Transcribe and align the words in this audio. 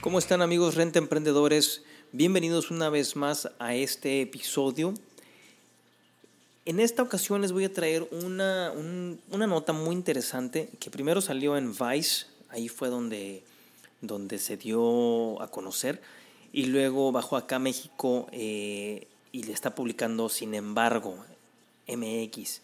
¿Cómo 0.00 0.18
están 0.18 0.42
amigos 0.42 0.74
Renta 0.74 0.98
Emprendedores? 0.98 1.82
Bienvenidos 2.12 2.70
una 2.70 2.88
vez 2.88 3.16
más 3.16 3.50
a 3.58 3.74
este 3.74 4.22
episodio. 4.22 4.94
En 6.64 6.80
esta 6.80 7.02
ocasión 7.02 7.40
les 7.42 7.52
voy 7.52 7.64
a 7.64 7.72
traer 7.72 8.06
una, 8.12 8.70
un- 8.72 9.20
una 9.30 9.46
nota 9.46 9.72
muy 9.72 9.94
interesante 9.94 10.68
que 10.78 10.90
primero 10.90 11.20
salió 11.20 11.56
en 11.56 11.72
Vice, 11.74 12.26
ahí 12.50 12.68
fue 12.68 12.88
donde, 12.88 13.42
donde 14.00 14.38
se 14.38 14.56
dio 14.56 15.40
a 15.42 15.50
conocer, 15.50 16.00
y 16.52 16.66
luego 16.66 17.10
bajó 17.12 17.36
acá 17.36 17.56
a 17.56 17.60
México 17.60 18.28
eh, 18.32 19.06
y 19.32 19.42
le 19.44 19.52
está 19.52 19.74
publicando 19.74 20.28
Sin 20.28 20.54
embargo, 20.54 21.16
MX. 21.88 22.60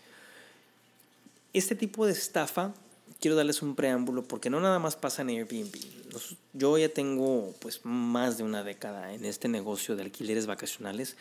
Este 1.53 1.75
tipo 1.75 2.05
de 2.07 2.13
estafa, 2.13 2.75
quiero 3.21 3.37
darles 3.37 3.63
un 3.63 3.75
preámbulo 3.75 4.23
porque 4.25 4.51
no 4.51 4.61
nada 4.61 4.79
más 4.79 4.97
pasa 4.97 5.23
en 5.23 5.31
Airbnb. 5.31 5.75
Nos- 6.15 6.37
Yo 6.53 6.79
ya 6.79 6.89
tengo 6.89 7.53
pues 7.61 7.81
más 7.85 8.39
de 8.39 8.45
una 8.45 8.63
década 8.63 9.13
en 9.13 9.25
este 9.25 9.49
negocio 9.49 9.97
de 9.97 10.03
alquileres 10.05 10.47
vacacionales, 10.47 11.17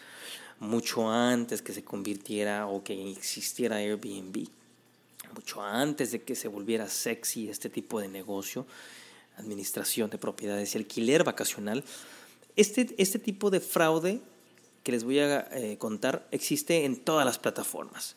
mucho 0.60 1.10
antes 1.10 1.62
que 1.62 1.74
se 1.74 1.84
convirtiera 1.84 2.68
o 2.68 2.84
que 2.84 3.12
existiera 3.12 3.78
Airbnb, 3.78 4.48
mucho 5.36 5.62
antes 5.64 6.12
de 6.12 6.22
que 6.22 6.36
se 6.36 6.48
volviera 6.48 6.88
sexy 6.88 7.50
este 7.50 7.70
tipo 7.70 8.00
de 8.00 8.08
negocio, 8.08 8.66
administración 9.38 10.12
de 10.12 10.20
propiedades 10.20 10.76
y 10.76 10.78
alquiler 10.78 11.24
vacacional. 11.24 11.84
Este, 12.56 12.94
este 13.00 13.18
tipo 13.18 13.50
de 13.50 13.60
fraude 13.60 14.22
que 14.84 14.92
les 14.92 15.04
voy 15.04 15.20
a 15.20 15.48
eh, 15.54 15.78
contar 15.80 16.28
existe 16.30 16.86
en 16.86 16.98
todas 16.98 17.26
las 17.26 17.40
plataformas 17.40 18.16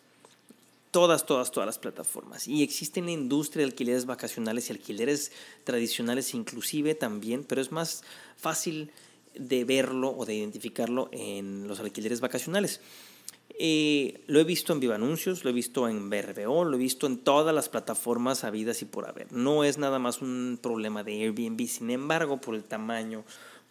todas, 0.96 1.26
todas, 1.26 1.50
todas 1.50 1.66
las 1.66 1.78
plataformas. 1.78 2.48
Y 2.48 2.62
existe 2.62 3.00
en 3.00 3.06
la 3.06 3.12
industria 3.12 3.66
de 3.66 3.70
alquileres 3.70 4.06
vacacionales 4.06 4.70
y 4.70 4.72
alquileres 4.72 5.30
tradicionales 5.62 6.32
inclusive 6.32 6.94
también, 6.94 7.44
pero 7.44 7.60
es 7.60 7.70
más 7.70 8.02
fácil 8.38 8.90
de 9.34 9.66
verlo 9.66 10.08
o 10.16 10.24
de 10.24 10.36
identificarlo 10.36 11.10
en 11.12 11.68
los 11.68 11.80
alquileres 11.80 12.22
vacacionales. 12.22 12.80
Eh, 13.58 14.24
lo 14.26 14.40
he 14.40 14.44
visto 14.44 14.72
en 14.72 14.80
Viva 14.80 14.94
Anuncios, 14.94 15.44
lo 15.44 15.50
he 15.50 15.52
visto 15.52 15.86
en 15.86 16.08
BRBO, 16.08 16.64
lo 16.64 16.76
he 16.76 16.80
visto 16.80 17.06
en 17.06 17.18
todas 17.18 17.54
las 17.54 17.68
plataformas 17.68 18.42
habidas 18.42 18.80
y 18.80 18.86
por 18.86 19.06
haber. 19.06 19.30
No 19.30 19.64
es 19.64 19.76
nada 19.76 19.98
más 19.98 20.22
un 20.22 20.58
problema 20.62 21.04
de 21.04 21.24
Airbnb, 21.24 21.66
sin 21.66 21.90
embargo, 21.90 22.40
por 22.40 22.54
el 22.54 22.64
tamaño, 22.64 23.22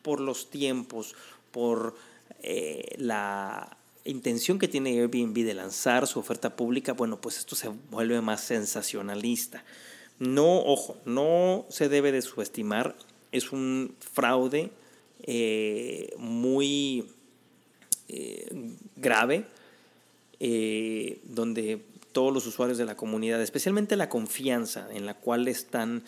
por 0.03 0.21
los 0.21 0.51
tiempos, 0.51 1.15
por 1.49 1.95
eh, 2.43 2.93
la 2.99 3.77
intención 4.05 4.59
que 4.59 4.67
tiene 4.67 4.91
Airbnb 4.91 5.33
de 5.43 5.53
lanzar 5.53 6.07
su 6.07 6.19
oferta 6.19 6.55
pública, 6.55 6.93
bueno, 6.93 7.19
pues 7.19 7.37
esto 7.37 7.55
se 7.55 7.69
vuelve 7.89 8.21
más 8.21 8.41
sensacionalista. 8.41 9.63
No, 10.19 10.59
ojo, 10.59 10.97
no 11.05 11.65
se 11.69 11.89
debe 11.89 12.11
de 12.11 12.21
subestimar, 12.21 12.95
es 13.31 13.51
un 13.51 13.95
fraude 13.99 14.71
eh, 15.23 16.13
muy 16.17 17.09
eh, 18.07 18.75
grave, 18.95 19.45
eh, 20.39 21.19
donde 21.23 21.81
todos 22.11 22.33
los 22.33 22.45
usuarios 22.45 22.77
de 22.77 22.85
la 22.85 22.95
comunidad, 22.95 23.41
especialmente 23.41 23.97
la 23.97 24.07
confianza 24.07 24.87
en 24.93 25.05
la 25.05 25.15
cual 25.15 25.47
están 25.47 26.03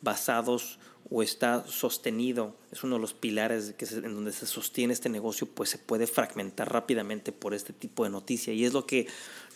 basados 0.00 0.78
o 1.08 1.22
está 1.22 1.66
sostenido, 1.66 2.54
es 2.70 2.84
uno 2.84 2.96
de 2.96 3.00
los 3.00 3.14
pilares 3.14 3.74
en 3.80 4.14
donde 4.14 4.32
se 4.32 4.46
sostiene 4.46 4.92
este 4.92 5.08
negocio, 5.08 5.46
pues 5.46 5.70
se 5.70 5.78
puede 5.78 6.06
fragmentar 6.06 6.72
rápidamente 6.72 7.32
por 7.32 7.54
este 7.54 7.72
tipo 7.72 8.04
de 8.04 8.10
noticia. 8.10 8.52
Y 8.52 8.64
es 8.64 8.72
lo 8.72 8.86
que, 8.86 9.06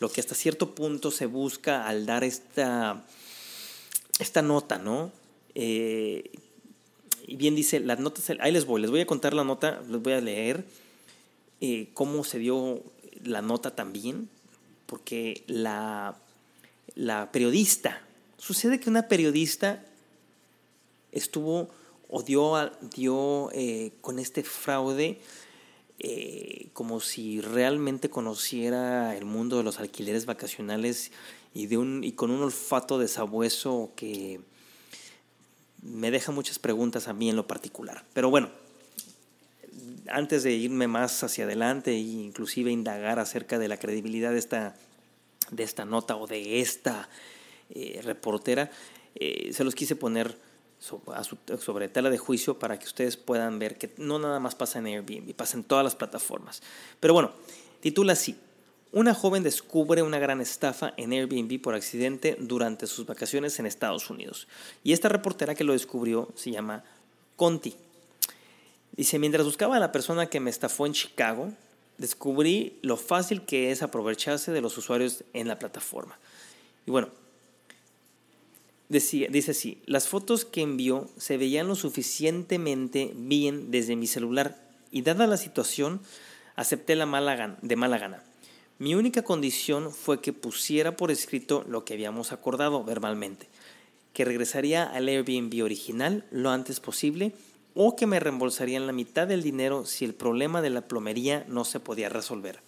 lo 0.00 0.08
que 0.08 0.20
hasta 0.20 0.34
cierto 0.34 0.74
punto 0.74 1.10
se 1.10 1.26
busca 1.26 1.86
al 1.86 2.06
dar 2.06 2.24
esta, 2.24 3.04
esta 4.18 4.42
nota, 4.42 4.78
¿no? 4.78 5.12
Eh, 5.54 6.32
y 7.26 7.36
bien 7.36 7.54
dice, 7.54 7.78
las 7.80 8.00
notas, 8.00 8.30
ahí 8.40 8.52
les 8.52 8.66
voy, 8.66 8.80
les 8.80 8.90
voy 8.90 9.00
a 9.00 9.06
contar 9.06 9.32
la 9.32 9.44
nota, 9.44 9.80
les 9.88 10.02
voy 10.02 10.12
a 10.12 10.20
leer 10.20 10.64
eh, 11.60 11.88
cómo 11.94 12.24
se 12.24 12.38
dio 12.38 12.82
la 13.22 13.42
nota 13.42 13.74
también, 13.74 14.28
porque 14.86 15.44
la, 15.46 16.18
la 16.96 17.30
periodista, 17.32 18.02
sucede 18.38 18.80
que 18.80 18.90
una 18.90 19.08
periodista 19.08 19.84
estuvo 21.14 21.70
o 22.08 22.22
dio, 22.22 23.50
eh, 23.52 23.92
con 24.00 24.18
este 24.18 24.42
fraude 24.42 25.20
eh, 25.98 26.68
como 26.72 27.00
si 27.00 27.40
realmente 27.40 28.10
conociera 28.10 29.16
el 29.16 29.24
mundo 29.24 29.56
de 29.56 29.62
los 29.62 29.78
alquileres 29.78 30.26
vacacionales 30.26 31.12
y, 31.54 31.66
de 31.66 31.78
un, 31.78 32.04
y 32.04 32.12
con 32.12 32.30
un 32.30 32.42
olfato 32.42 32.98
de 32.98 33.08
sabueso 33.08 33.92
que 33.96 34.40
me 35.82 36.10
deja 36.10 36.32
muchas 36.32 36.58
preguntas 36.58 37.08
a 37.08 37.12
mí 37.14 37.30
en 37.30 37.36
lo 37.36 37.46
particular. 37.46 38.04
Pero 38.12 38.28
bueno, 38.28 38.50
antes 40.08 40.42
de 40.42 40.52
irme 40.52 40.88
más 40.88 41.22
hacia 41.22 41.44
adelante 41.44 41.92
e 41.92 41.98
inclusive 41.98 42.70
indagar 42.70 43.18
acerca 43.18 43.58
de 43.58 43.68
la 43.68 43.76
credibilidad 43.76 44.32
de 44.32 44.38
esta, 44.38 44.76
de 45.50 45.62
esta 45.62 45.84
nota 45.84 46.16
o 46.16 46.26
de 46.26 46.60
esta 46.60 47.08
eh, 47.70 48.00
reportera, 48.02 48.70
se 49.16 49.62
los 49.62 49.76
quise 49.76 49.94
poner 49.94 50.36
sobre 50.84 51.88
tela 51.88 52.10
de 52.10 52.18
juicio 52.18 52.58
para 52.58 52.78
que 52.78 52.86
ustedes 52.86 53.16
puedan 53.16 53.58
ver 53.58 53.78
que 53.78 53.94
no 53.96 54.18
nada 54.18 54.38
más 54.40 54.54
pasa 54.54 54.78
en 54.78 54.86
Airbnb, 54.86 55.34
pasa 55.34 55.56
en 55.56 55.64
todas 55.64 55.82
las 55.82 55.94
plataformas. 55.94 56.62
Pero 57.00 57.14
bueno, 57.14 57.32
titula 57.80 58.12
así. 58.12 58.36
Una 58.92 59.14
joven 59.14 59.42
descubre 59.42 60.02
una 60.02 60.18
gran 60.18 60.40
estafa 60.40 60.94
en 60.96 61.12
Airbnb 61.12 61.60
por 61.60 61.74
accidente 61.74 62.36
durante 62.38 62.86
sus 62.86 63.06
vacaciones 63.06 63.58
en 63.58 63.66
Estados 63.66 64.08
Unidos. 64.10 64.46
Y 64.84 64.92
esta 64.92 65.08
reportera 65.08 65.54
que 65.54 65.64
lo 65.64 65.72
descubrió 65.72 66.28
se 66.36 66.50
llama 66.50 66.84
Conti. 67.36 67.74
Dice, 68.92 69.18
mientras 69.18 69.44
buscaba 69.44 69.76
a 69.76 69.80
la 69.80 69.90
persona 69.90 70.26
que 70.26 70.38
me 70.38 70.50
estafó 70.50 70.86
en 70.86 70.92
Chicago, 70.92 71.50
descubrí 71.98 72.78
lo 72.82 72.96
fácil 72.96 73.42
que 73.42 73.72
es 73.72 73.82
aprovecharse 73.82 74.52
de 74.52 74.60
los 74.60 74.78
usuarios 74.78 75.24
en 75.32 75.48
la 75.48 75.58
plataforma. 75.58 76.16
Y 76.86 76.90
bueno, 76.90 77.08
decía, 78.88 79.28
dice 79.30 79.52
así, 79.52 79.78
las 79.86 80.08
fotos 80.08 80.44
que 80.44 80.62
envió 80.62 81.08
se 81.16 81.36
veían 81.36 81.68
lo 81.68 81.74
suficientemente 81.74 83.12
bien 83.14 83.70
desde 83.70 83.96
mi 83.96 84.06
celular 84.06 84.60
y 84.90 85.02
dada 85.02 85.26
la 85.26 85.36
situación, 85.36 86.00
acepté 86.56 86.94
la 86.96 87.06
mala 87.06 87.36
gan- 87.36 87.58
de 87.62 87.76
mala 87.76 87.98
gana. 87.98 88.22
Mi 88.78 88.94
única 88.94 89.22
condición 89.22 89.92
fue 89.92 90.20
que 90.20 90.32
pusiera 90.32 90.96
por 90.96 91.10
escrito 91.10 91.64
lo 91.68 91.84
que 91.84 91.94
habíamos 91.94 92.32
acordado 92.32 92.84
verbalmente, 92.84 93.48
que 94.12 94.24
regresaría 94.24 94.84
al 94.84 95.08
Airbnb 95.08 95.62
original 95.62 96.24
lo 96.30 96.50
antes 96.50 96.80
posible 96.80 97.32
o 97.74 97.96
que 97.96 98.06
me 98.06 98.20
reembolsarían 98.20 98.86
la 98.86 98.92
mitad 98.92 99.26
del 99.26 99.42
dinero 99.42 99.86
si 99.86 100.04
el 100.04 100.14
problema 100.14 100.62
de 100.62 100.70
la 100.70 100.82
plomería 100.82 101.44
no 101.48 101.64
se 101.64 101.80
podía 101.80 102.08
resolver. 102.08 102.60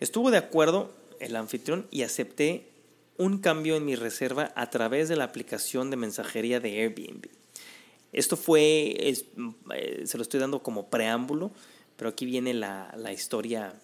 Estuvo 0.00 0.30
de 0.30 0.38
acuerdo 0.38 0.90
el 1.20 1.36
anfitrión 1.36 1.86
y 1.90 2.02
acepté 2.02 2.67
un 3.18 3.38
cambio 3.38 3.76
en 3.76 3.84
mi 3.84 3.94
reserva 3.96 4.52
a 4.56 4.70
través 4.70 5.08
de 5.08 5.16
la 5.16 5.24
aplicación 5.24 5.90
de 5.90 5.96
mensajería 5.96 6.60
de 6.60 6.80
Airbnb. 6.82 7.26
Esto 8.12 8.36
fue, 8.36 8.96
es- 9.10 9.26
eh, 9.74 10.04
se 10.06 10.16
lo 10.16 10.22
estoy 10.22 10.40
dando 10.40 10.62
como 10.62 10.88
preámbulo, 10.88 11.50
pero 11.96 12.10
aquí 12.10 12.24
viene 12.24 12.54
la, 12.54 12.94
la 12.96 13.12
historia 13.12 13.74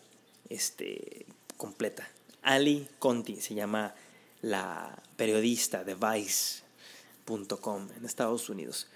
este, 0.48 1.26
completa. 1.56 2.08
Ali 2.42 2.86
Conti 2.98 3.36
se 3.36 3.54
llama 3.54 3.94
la 4.40 5.02
periodista 5.16 5.84
de 5.84 5.94
Vice.com 5.94 7.88
en 7.96 8.04
Estados 8.04 8.48
Unidos. 8.48 8.86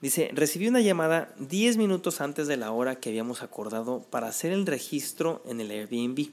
Dice, 0.00 0.30
recibí 0.32 0.68
una 0.68 0.80
llamada 0.80 1.34
10 1.38 1.76
minutos 1.78 2.20
antes 2.20 2.46
de 2.48 2.56
la 2.56 2.70
hora 2.70 2.96
que 2.96 3.08
habíamos 3.08 3.42
acordado 3.42 4.02
para 4.10 4.28
hacer 4.28 4.52
el 4.52 4.66
registro 4.66 5.42
en 5.46 5.60
el 5.60 5.70
Airbnb. 5.70 6.28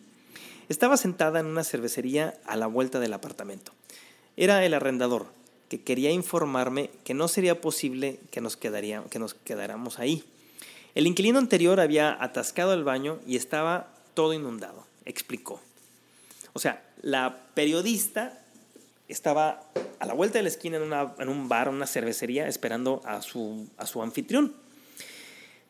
Estaba 0.69 0.97
sentada 0.97 1.39
en 1.39 1.47
una 1.47 1.63
cervecería 1.63 2.35
a 2.45 2.55
la 2.55 2.67
vuelta 2.67 2.99
del 2.99 3.13
apartamento. 3.13 3.71
Era 4.37 4.65
el 4.65 4.73
arrendador, 4.73 5.27
que 5.69 5.81
quería 5.81 6.11
informarme 6.11 6.89
que 7.03 7.13
no 7.13 7.27
sería 7.27 7.61
posible 7.61 8.19
que 8.31 8.41
nos, 8.41 8.57
quedaría, 8.57 9.03
quedáramos 9.43 9.99
ahí. 9.99 10.23
El 10.95 11.07
inquilino 11.07 11.39
anterior 11.39 11.79
había 11.79 12.21
atascado 12.23 12.73
el 12.73 12.83
baño 12.83 13.19
y 13.25 13.35
estaba 13.35 13.87
todo 14.13 14.33
inundado, 14.33 14.85
explicó. 15.05 15.59
O 16.53 16.59
sea, 16.59 16.83
la 17.01 17.39
periodista 17.55 18.39
estaba 19.07 19.63
a 19.99 20.05
la 20.05 20.13
vuelta 20.13 20.37
de 20.37 20.43
la 20.43 20.49
esquina 20.49 20.77
en, 20.77 21.29
un 21.29 21.49
bar, 21.49 21.69
una 21.69 21.87
cervecería, 21.87 22.47
esperando 22.47 23.01
a 23.05 23.21
su 23.21 24.01
anfitrión. 24.01 24.62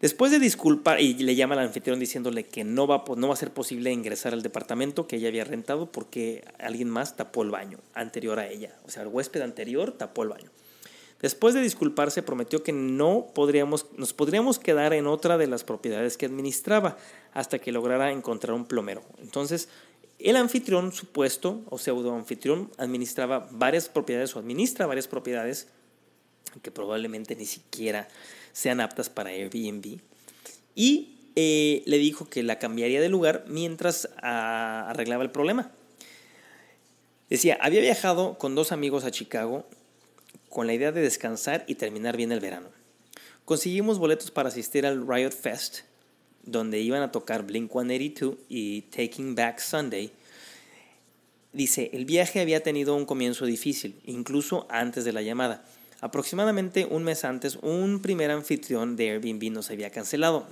Después 0.04 0.34
de 0.34 0.40
disculpar, 0.40 1.00
y 1.00 1.14
le 1.14 1.34
llama 1.34 1.56
al 1.56 1.62
anfitrión 1.62 1.98
diciéndole 1.98 2.44
que 2.44 2.66
no 2.66 2.88
va, 2.88 3.06
no 3.16 3.30
va 3.30 3.36
a 3.36 3.38
ser 3.38 3.54
posible 3.54 3.90
ingresar 3.90 4.34
al 4.34 4.42
departamento 4.44 5.08
que 5.08 5.16
ella 5.16 5.30
había 5.30 5.46
rentado 5.46 5.94
porque 5.94 6.44
alguien 6.60 6.90
más 6.90 7.16
tapó 7.16 7.42
el 7.42 7.52
baño 7.52 7.80
anterior 7.94 8.38
a 8.38 8.50
ella. 8.50 8.76
O 8.86 8.92
sea, 8.92 9.04
el 9.04 9.08
huésped 9.08 9.40
anterior 9.40 9.94
tapó 9.94 10.24
el 10.24 10.30
baño. 10.30 10.52
Después 11.22 11.54
de 11.54 11.62
disculparse, 11.62 12.22
prometió 12.22 12.64
que 12.64 12.74
no 12.74 13.28
podríamos, 13.34 13.86
nos 13.96 14.12
podríamos 14.12 14.60
quedar 14.60 14.92
en 14.92 15.08
otra 15.08 15.38
de 15.38 15.48
las 15.48 15.64
propiedades 15.64 16.18
que 16.18 16.26
administraba 16.26 16.98
hasta 17.32 17.60
que 17.60 17.72
lograra 17.72 18.12
encontrar 18.12 18.56
un 18.56 18.66
plomero. 18.66 19.04
Entonces, 19.22 19.70
el 20.20 20.36
anfitrión 20.36 20.92
supuesto 20.92 21.62
o 21.70 21.78
pseudo 21.78 22.14
anfitrión 22.14 22.70
administraba 22.78 23.48
varias 23.52 23.88
propiedades 23.88 24.36
o 24.36 24.40
administra 24.40 24.86
varias 24.86 25.08
propiedades 25.08 25.70
que 26.62 26.72
probablemente 26.72 27.38
ni 27.38 27.46
siquiera 27.46 28.10
sean 28.54 28.80
aptas 28.80 29.10
para 29.10 29.32
Airbnb. 29.32 30.00
Y 30.76 31.18
eh, 31.36 31.84
le 31.86 31.98
dijo 31.98 32.30
que 32.30 32.44
la 32.44 32.60
cambiaría 32.60 33.02
de 33.02 33.10
lugar 33.10 33.44
mientras 33.48 34.08
ah, 34.22 34.88
arreglaba 34.90 35.24
el 35.24 35.32
problema. 35.32 35.72
Decía, 37.30 37.58
había 37.62 37.82
viajado 37.82 38.38
con 38.38 38.56
dos 38.56 38.72
amigos 38.72 39.04
a 39.04 39.12
Chicago 39.12 39.66
con 40.50 40.68
la 40.68 40.74
idea 40.74 40.92
de 40.92 41.02
descansar 41.02 41.66
y 41.68 41.76
terminar 41.76 42.16
bien 42.16 42.32
el 42.32 42.40
verano. 42.40 42.68
Conseguimos 43.44 43.98
boletos 43.98 44.30
para 44.30 44.50
asistir 44.50 44.86
al 44.86 45.08
Riot 45.08 45.32
Fest, 45.32 45.80
donde 46.44 46.80
iban 46.80 47.02
a 47.02 47.12
tocar 47.12 47.44
Blink 47.44 47.72
182 47.72 48.36
y 48.50 48.82
Taking 48.84 49.34
Back 49.34 49.60
Sunday. 49.60 50.12
Dice, 51.52 51.90
el 51.94 52.06
viaje 52.06 52.40
había 52.40 52.62
tenido 52.62 52.96
un 52.96 53.06
comienzo 53.06 53.46
difícil, 53.46 54.00
incluso 54.06 54.68
antes 54.70 55.04
de 55.06 55.14
la 55.14 55.24
llamada. 55.24 55.66
Aproximadamente 56.04 56.86
un 56.86 57.06
mes 57.06 57.24
antes, 57.24 57.58
un 57.62 58.02
primer 58.02 58.30
anfitrión 58.30 58.98
de 58.98 59.12
Airbnb 59.12 59.54
nos 59.54 59.70
había 59.70 59.90
cancelado, 59.90 60.46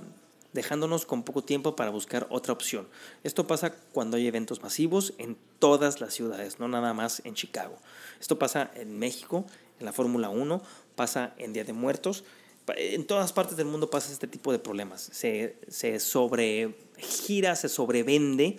dejándonos 0.54 1.04
con 1.04 1.24
poco 1.24 1.44
tiempo 1.44 1.76
para 1.76 1.90
buscar 1.90 2.26
otra 2.30 2.54
opción. 2.54 2.88
Esto 3.22 3.46
pasa 3.46 3.74
cuando 3.92 4.16
hay 4.16 4.26
eventos 4.26 4.62
masivos 4.62 5.12
en 5.18 5.36
todas 5.58 6.00
las 6.00 6.14
ciudades, 6.14 6.58
no 6.58 6.68
nada 6.68 6.94
más 6.94 7.20
en 7.26 7.34
Chicago. 7.34 7.76
Esto 8.18 8.38
pasa 8.38 8.70
en 8.76 8.98
México, 8.98 9.44
en 9.78 9.84
la 9.84 9.92
Fórmula 9.92 10.30
1, 10.30 10.62
pasa 10.96 11.34
en 11.36 11.52
Día 11.52 11.64
de 11.64 11.74
Muertos. 11.74 12.24
En 12.68 13.06
todas 13.06 13.34
partes 13.34 13.58
del 13.58 13.66
mundo 13.66 13.90
pasa 13.90 14.10
este 14.10 14.28
tipo 14.28 14.52
de 14.52 14.58
problemas. 14.58 15.02
Se, 15.12 15.58
se 15.68 16.00
sobregira, 16.00 17.56
se 17.56 17.68
sobrevende 17.68 18.58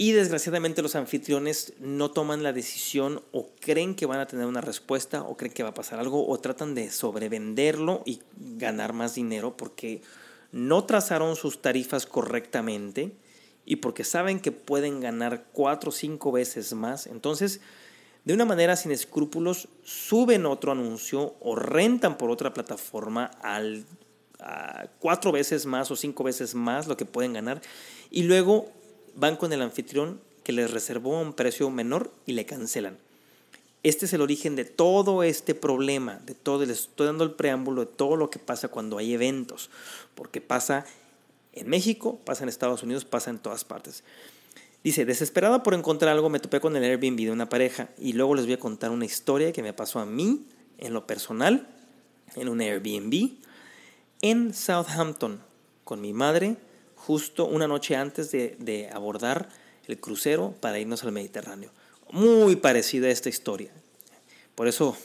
y 0.00 0.12
desgraciadamente 0.12 0.80
los 0.80 0.96
anfitriones 0.96 1.74
no 1.78 2.10
toman 2.10 2.42
la 2.42 2.54
decisión 2.54 3.22
o 3.32 3.50
creen 3.60 3.94
que 3.94 4.06
van 4.06 4.18
a 4.18 4.26
tener 4.26 4.46
una 4.46 4.62
respuesta 4.62 5.24
o 5.24 5.36
creen 5.36 5.52
que 5.52 5.62
va 5.62 5.68
a 5.68 5.74
pasar 5.74 6.00
algo 6.00 6.26
o 6.26 6.40
tratan 6.40 6.74
de 6.74 6.90
sobrevenderlo 6.90 8.02
y 8.06 8.22
ganar 8.34 8.94
más 8.94 9.14
dinero 9.14 9.58
porque 9.58 10.00
no 10.52 10.84
trazaron 10.84 11.36
sus 11.36 11.60
tarifas 11.60 12.06
correctamente 12.06 13.12
y 13.66 13.76
porque 13.76 14.04
saben 14.04 14.40
que 14.40 14.52
pueden 14.52 15.00
ganar 15.00 15.44
cuatro 15.52 15.90
o 15.90 15.92
cinco 15.92 16.32
veces 16.32 16.72
más. 16.72 17.06
Entonces, 17.06 17.60
de 18.24 18.32
una 18.32 18.46
manera 18.46 18.76
sin 18.76 18.92
escrúpulos, 18.92 19.68
suben 19.82 20.46
otro 20.46 20.72
anuncio 20.72 21.34
o 21.40 21.56
rentan 21.56 22.16
por 22.16 22.30
otra 22.30 22.54
plataforma 22.54 23.26
al 23.42 23.84
cuatro 24.98 25.30
veces 25.30 25.66
más 25.66 25.90
o 25.90 25.96
cinco 25.96 26.24
veces 26.24 26.54
más 26.54 26.86
lo 26.86 26.96
que 26.96 27.04
pueden 27.04 27.34
ganar 27.34 27.60
y 28.10 28.22
luego 28.22 28.72
van 29.20 29.36
con 29.36 29.52
el 29.52 29.62
anfitrión 29.62 30.20
que 30.42 30.52
les 30.52 30.70
reservó 30.70 31.20
un 31.20 31.34
precio 31.34 31.70
menor 31.70 32.10
y 32.26 32.32
le 32.32 32.46
cancelan. 32.46 32.98
Este 33.82 34.06
es 34.06 34.12
el 34.12 34.20
origen 34.20 34.56
de 34.56 34.64
todo 34.64 35.22
este 35.22 35.54
problema, 35.54 36.20
de 36.26 36.34
todo, 36.34 36.64
les 36.64 36.80
estoy 36.80 37.06
dando 37.06 37.24
el 37.24 37.32
preámbulo 37.32 37.82
de 37.82 37.92
todo 37.92 38.16
lo 38.16 38.30
que 38.30 38.38
pasa 38.38 38.68
cuando 38.68 38.98
hay 38.98 39.14
eventos, 39.14 39.70
porque 40.14 40.40
pasa 40.40 40.84
en 41.52 41.68
México, 41.68 42.18
pasa 42.24 42.42
en 42.42 42.48
Estados 42.48 42.82
Unidos, 42.82 43.04
pasa 43.04 43.30
en 43.30 43.38
todas 43.38 43.64
partes. 43.64 44.04
Dice, 44.82 45.04
desesperada 45.04 45.62
por 45.62 45.74
encontrar 45.74 46.12
algo, 46.12 46.30
me 46.30 46.40
topé 46.40 46.60
con 46.60 46.74
el 46.76 46.84
Airbnb 46.84 47.18
de 47.18 47.30
una 47.30 47.48
pareja 47.48 47.90
y 47.98 48.14
luego 48.14 48.34
les 48.34 48.46
voy 48.46 48.54
a 48.54 48.58
contar 48.58 48.90
una 48.90 49.04
historia 49.04 49.52
que 49.52 49.62
me 49.62 49.72
pasó 49.72 49.98
a 49.98 50.06
mí, 50.06 50.46
en 50.78 50.94
lo 50.94 51.06
personal, 51.06 51.68
en 52.36 52.48
un 52.48 52.60
Airbnb, 52.60 53.32
en 54.22 54.54
Southampton, 54.54 55.40
con 55.84 56.00
mi 56.00 56.12
madre, 56.12 56.56
justo 57.00 57.46
una 57.46 57.66
noche 57.66 57.96
antes 57.96 58.30
de, 58.30 58.90
abordar 58.92 59.48
el 59.88 59.98
crucero 59.98 60.54
para 60.60 60.78
irnos 60.78 61.02
al 61.02 61.12
Mediterráneo. 61.12 61.70
Muy 62.12 62.56
parecida 62.56 63.06
a 63.06 63.10
esta 63.10 63.28
historia. 63.28 63.72
Por 64.54 64.68
eso 64.68 64.96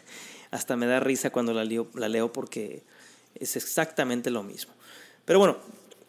hasta 0.50 0.76
me 0.76 0.86
da 0.86 1.00
risa 1.00 1.30
cuando 1.30 1.54
la, 1.54 1.64
leo 1.64 2.32
porque 2.32 2.82
es 3.34 3.56
exactamente 3.56 4.30
lo 4.30 4.42
mismo. 4.42 4.74
Pero 5.24 5.38
bueno, 5.38 5.56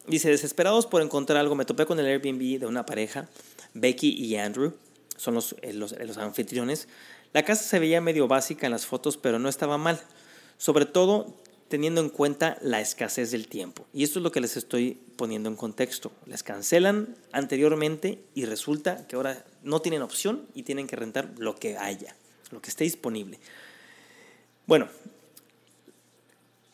dice, 0.06 0.28
desesperados 0.28 0.86
por 0.86 1.00
encontrar 1.00 1.38
algo, 1.38 1.54
me 1.54 1.64
topé 1.64 1.86
con 1.86 1.98
el 1.98 2.06
Airbnb 2.06 2.60
de 2.60 2.66
una 2.66 2.84
pareja, 2.84 3.28
Becky 3.72 4.10
y 4.10 4.36
Andrew, 4.36 4.74
son 5.16 5.34
los, 5.34 5.56
eh, 5.62 5.72
los 5.72 6.18
anfitriones. 6.18 6.86
La 7.32 7.44
casa 7.44 7.62
se 7.64 7.78
veía 7.78 8.00
medio 8.00 8.28
básica 8.28 8.66
en 8.66 8.72
las 8.72 8.84
fotos, 8.84 9.16
pero 9.16 9.38
no 9.38 9.48
estaba 9.48 9.78
mal. 9.78 10.00
Sobre 10.58 10.84
todo 10.84 11.34
teniendo 11.70 12.00
en 12.00 12.08
cuenta 12.08 12.58
la 12.62 12.80
escasez 12.80 13.30
del 13.30 13.46
tiempo. 13.46 13.86
Y 13.94 14.02
esto 14.02 14.18
es 14.18 14.24
lo 14.24 14.32
que 14.32 14.40
les 14.40 14.56
estoy 14.56 15.00
poniendo 15.14 15.48
en 15.48 15.54
contexto. 15.54 16.10
Les 16.26 16.42
cancelan 16.42 17.16
anteriormente 17.30 18.18
y 18.34 18.44
resulta 18.44 19.06
que 19.06 19.14
ahora 19.14 19.44
no 19.62 19.80
tienen 19.80 20.02
opción 20.02 20.48
y 20.52 20.64
tienen 20.64 20.88
que 20.88 20.96
rentar 20.96 21.30
lo 21.38 21.54
que 21.54 21.78
haya, 21.78 22.16
lo 22.50 22.60
que 22.60 22.70
esté 22.70 22.82
disponible. 22.82 23.38
Bueno, 24.66 24.88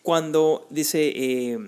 cuando 0.00 0.66
dice, 0.70 1.12
eh, 1.14 1.58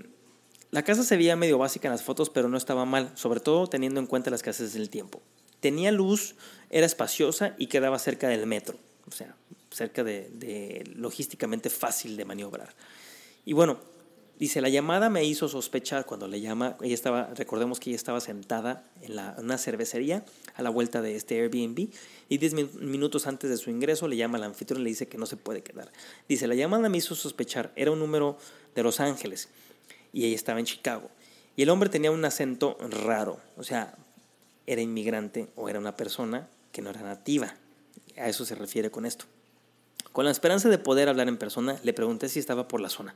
la 0.70 0.82
casa 0.82 1.04
se 1.04 1.19
veía 1.19 1.36
medio 1.36 1.58
básica 1.58 1.86
en 1.88 1.92
las 1.92 2.02
fotos, 2.02 2.30
pero 2.30 2.48
no 2.48 2.56
estaba 2.56 2.86
mal, 2.86 3.12
sobre 3.14 3.40
todo 3.40 3.66
teniendo 3.66 4.00
en 4.00 4.06
cuenta 4.06 4.30
la 4.30 4.36
escasez 4.36 4.72
del 4.72 4.88
tiempo. 4.88 5.20
Tenía 5.60 5.92
luz, 5.92 6.34
era 6.70 6.86
espaciosa 6.86 7.54
y 7.58 7.66
quedaba 7.66 7.98
cerca 7.98 8.28
del 8.28 8.46
metro, 8.46 8.78
o 9.06 9.10
sea, 9.10 9.36
cerca 9.70 10.02
de, 10.02 10.30
de 10.30 10.90
logísticamente 10.94 11.69
fácil 11.69 12.16
de 12.16 12.25
maniobrar. 12.25 12.75
Y 13.48 13.54
bueno, 13.54 13.78
dice, 14.38 14.60
la 14.60 14.68
llamada 14.68 15.08
me 15.08 15.24
hizo 15.24 15.48
sospechar 15.48 16.04
cuando 16.04 16.28
le 16.28 16.42
llama, 16.42 16.76
ella 16.82 16.92
estaba, 16.92 17.32
recordemos 17.32 17.80
que 17.80 17.88
ella 17.88 17.96
estaba 17.96 18.20
sentada 18.20 18.84
en, 19.00 19.16
la, 19.16 19.34
una 19.38 19.56
cervecería 19.56 20.22
a 20.54 20.60
la 20.60 20.68
vuelta 20.68 21.00
de 21.00 21.16
este 21.16 21.40
Airbnb 21.40 21.88
y 22.28 22.36
diez 22.36 22.52
minutos 22.52 23.26
antes 23.26 23.48
de 23.48 23.56
su 23.56 23.70
ingreso 23.70 24.06
le 24.06 24.18
llama 24.18 24.36
al 24.36 24.44
anfitrión 24.44 24.82
y 24.82 24.84
le 24.84 24.90
dice 24.90 25.08
que 25.08 25.16
no 25.16 25.24
se 25.24 25.38
puede 25.38 25.62
quedar. 25.62 25.90
Dice, 26.28 26.46
la 26.46 26.56
llamada 26.56 26.90
me 26.90 26.98
hizo 26.98 27.14
sospechar, 27.14 27.72
era 27.74 27.90
un 27.90 28.00
número 28.00 28.36
de 28.74 28.82
Los 28.82 29.00
Ángeles 29.00 29.48
y 30.12 30.26
ella 30.26 30.37
estaba 30.37 30.58
en 30.58 30.66
Chicago. 30.66 31.08
Y 31.56 31.62
el 31.62 31.70
hombre 31.70 31.88
tenía 31.88 32.11
un 32.11 32.23
acento 32.26 32.76
raro, 33.06 33.40
o 33.56 33.62
sea, 33.62 33.96
era 34.66 34.82
inmigrante 34.82 35.49
o 35.56 35.70
era 35.70 35.78
una 35.78 35.96
persona 35.96 36.50
que 36.70 36.82
no 36.82 36.90
era 36.90 37.00
nativa. 37.00 37.54
A 38.18 38.28
eso 38.28 38.44
se 38.44 38.54
refiere 38.54 38.90
con 38.90 39.06
esto. 39.06 39.25
Con 40.18 40.25
la 40.25 40.32
esperanza 40.32 40.68
de 40.68 40.78
poder 40.78 41.08
hablar 41.08 41.28
en 41.28 41.37
persona, 41.37 41.78
le 41.84 41.92
pregunté 41.92 42.28
si 42.28 42.40
estaba 42.40 42.66
por 42.66 42.80
la 42.80 42.88
zona. 42.88 43.14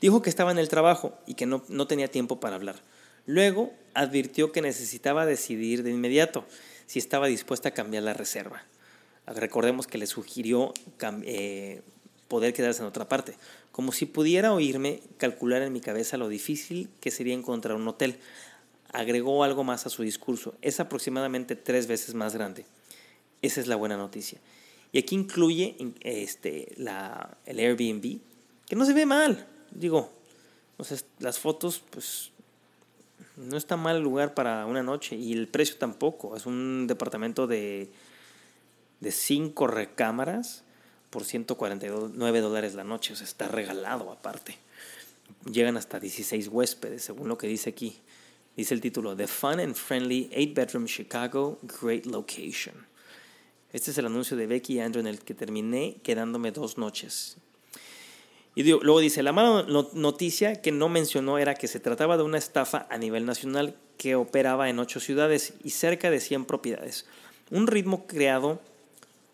Dijo 0.00 0.20
que 0.20 0.30
estaba 0.30 0.50
en 0.50 0.58
el 0.58 0.68
trabajo 0.68 1.16
y 1.28 1.34
que 1.34 1.46
no, 1.46 1.60
tenía 1.86 2.08
tiempo 2.08 2.40
para 2.40 2.56
hablar. 2.56 2.74
Luego 3.24 3.72
advirtió 3.94 4.50
que 4.50 4.60
necesitaba 4.60 5.26
decidir 5.26 5.84
de 5.84 5.92
inmediato 5.92 6.44
si 6.86 6.98
estaba 6.98 7.28
dispuesta 7.28 7.68
a 7.68 7.72
cambiar 7.72 8.02
la 8.02 8.14
reserva. 8.14 8.64
Recordemos 9.28 9.86
que 9.86 9.96
le 9.96 10.08
sugirió 10.08 10.74
eh, 11.22 11.82
poder 12.26 12.52
quedarse 12.52 12.82
en 12.82 12.88
otra 12.88 13.08
parte, 13.08 13.36
como 13.70 13.92
si 13.92 14.04
pudiera 14.04 14.52
oírme 14.52 15.02
calcular 15.18 15.62
en 15.62 15.72
mi 15.72 15.80
cabeza 15.80 16.16
lo 16.16 16.26
difícil 16.26 16.90
que 17.00 17.12
sería 17.12 17.34
encontrar 17.34 17.76
un 17.76 17.86
hotel. 17.86 18.18
Agregó 18.92 19.44
algo 19.44 19.62
más 19.62 19.86
a 19.86 19.88
su 19.88 20.02
discurso, 20.02 20.56
es 20.62 20.80
aproximadamente 20.80 21.54
tres 21.54 21.86
veces 21.86 22.16
más 22.16 22.34
grande. 22.34 22.66
Esa 23.40 23.60
es 23.60 23.68
la 23.68 23.76
buena 23.76 23.96
noticia. 23.96 24.40
Y 24.94 24.98
aquí 24.98 25.16
incluye 25.16 25.76
este, 26.02 26.72
la, 26.76 27.36
el 27.46 27.58
Airbnb, 27.58 28.20
que 28.64 28.76
no 28.76 28.86
se 28.86 28.92
ve 28.92 29.04
mal. 29.04 29.44
Digo, 29.72 30.12
las 31.18 31.40
fotos, 31.40 31.82
pues 31.90 32.30
no 33.36 33.56
está 33.56 33.76
mal 33.76 33.96
el 33.96 34.04
lugar 34.04 34.34
para 34.34 34.66
una 34.66 34.84
noche 34.84 35.16
y 35.16 35.32
el 35.32 35.48
precio 35.48 35.78
tampoco. 35.78 36.36
Es 36.36 36.46
un 36.46 36.86
departamento 36.86 37.48
de, 37.48 37.90
de 39.00 39.10
cinco 39.10 39.66
recámaras 39.66 40.62
por 41.10 41.24
149 41.24 42.40
dólares 42.40 42.76
la 42.76 42.84
noche. 42.84 43.14
O 43.14 43.16
sea, 43.16 43.26
está 43.26 43.48
regalado 43.48 44.12
aparte. 44.12 44.56
Llegan 45.50 45.76
hasta 45.76 45.98
16 45.98 46.46
huéspedes, 46.46 47.02
según 47.02 47.26
lo 47.26 47.36
que 47.36 47.48
dice 47.48 47.70
aquí. 47.70 47.96
Dice 48.56 48.74
el 48.74 48.80
título, 48.80 49.16
The 49.16 49.26
Fun 49.26 49.58
and 49.58 49.74
Friendly 49.74 50.30
8-Bedroom 50.32 50.86
Chicago 50.86 51.58
Great 51.82 52.06
Location. 52.06 52.93
Este 53.74 53.90
es 53.90 53.98
el 53.98 54.06
anuncio 54.06 54.36
de 54.36 54.46
Becky 54.46 54.74
y 54.74 54.80
Andrew 54.80 55.00
en 55.00 55.08
el 55.08 55.18
que 55.18 55.34
terminé 55.34 55.96
quedándome 56.04 56.52
dos 56.52 56.78
noches. 56.78 57.38
Y 58.54 58.62
luego 58.62 59.00
dice, 59.00 59.24
la 59.24 59.32
mala 59.32 59.66
noticia 59.94 60.62
que 60.62 60.70
no 60.70 60.88
mencionó 60.88 61.38
era 61.38 61.56
que 61.56 61.66
se 61.66 61.80
trataba 61.80 62.16
de 62.16 62.22
una 62.22 62.38
estafa 62.38 62.86
a 62.88 62.98
nivel 62.98 63.26
nacional 63.26 63.74
que 63.98 64.14
operaba 64.14 64.70
en 64.70 64.78
ocho 64.78 65.00
ciudades 65.00 65.54
y 65.64 65.70
cerca 65.70 66.08
de 66.08 66.20
100 66.20 66.44
propiedades. 66.44 67.06
Un 67.50 67.66
ritmo 67.66 68.06
creado 68.06 68.60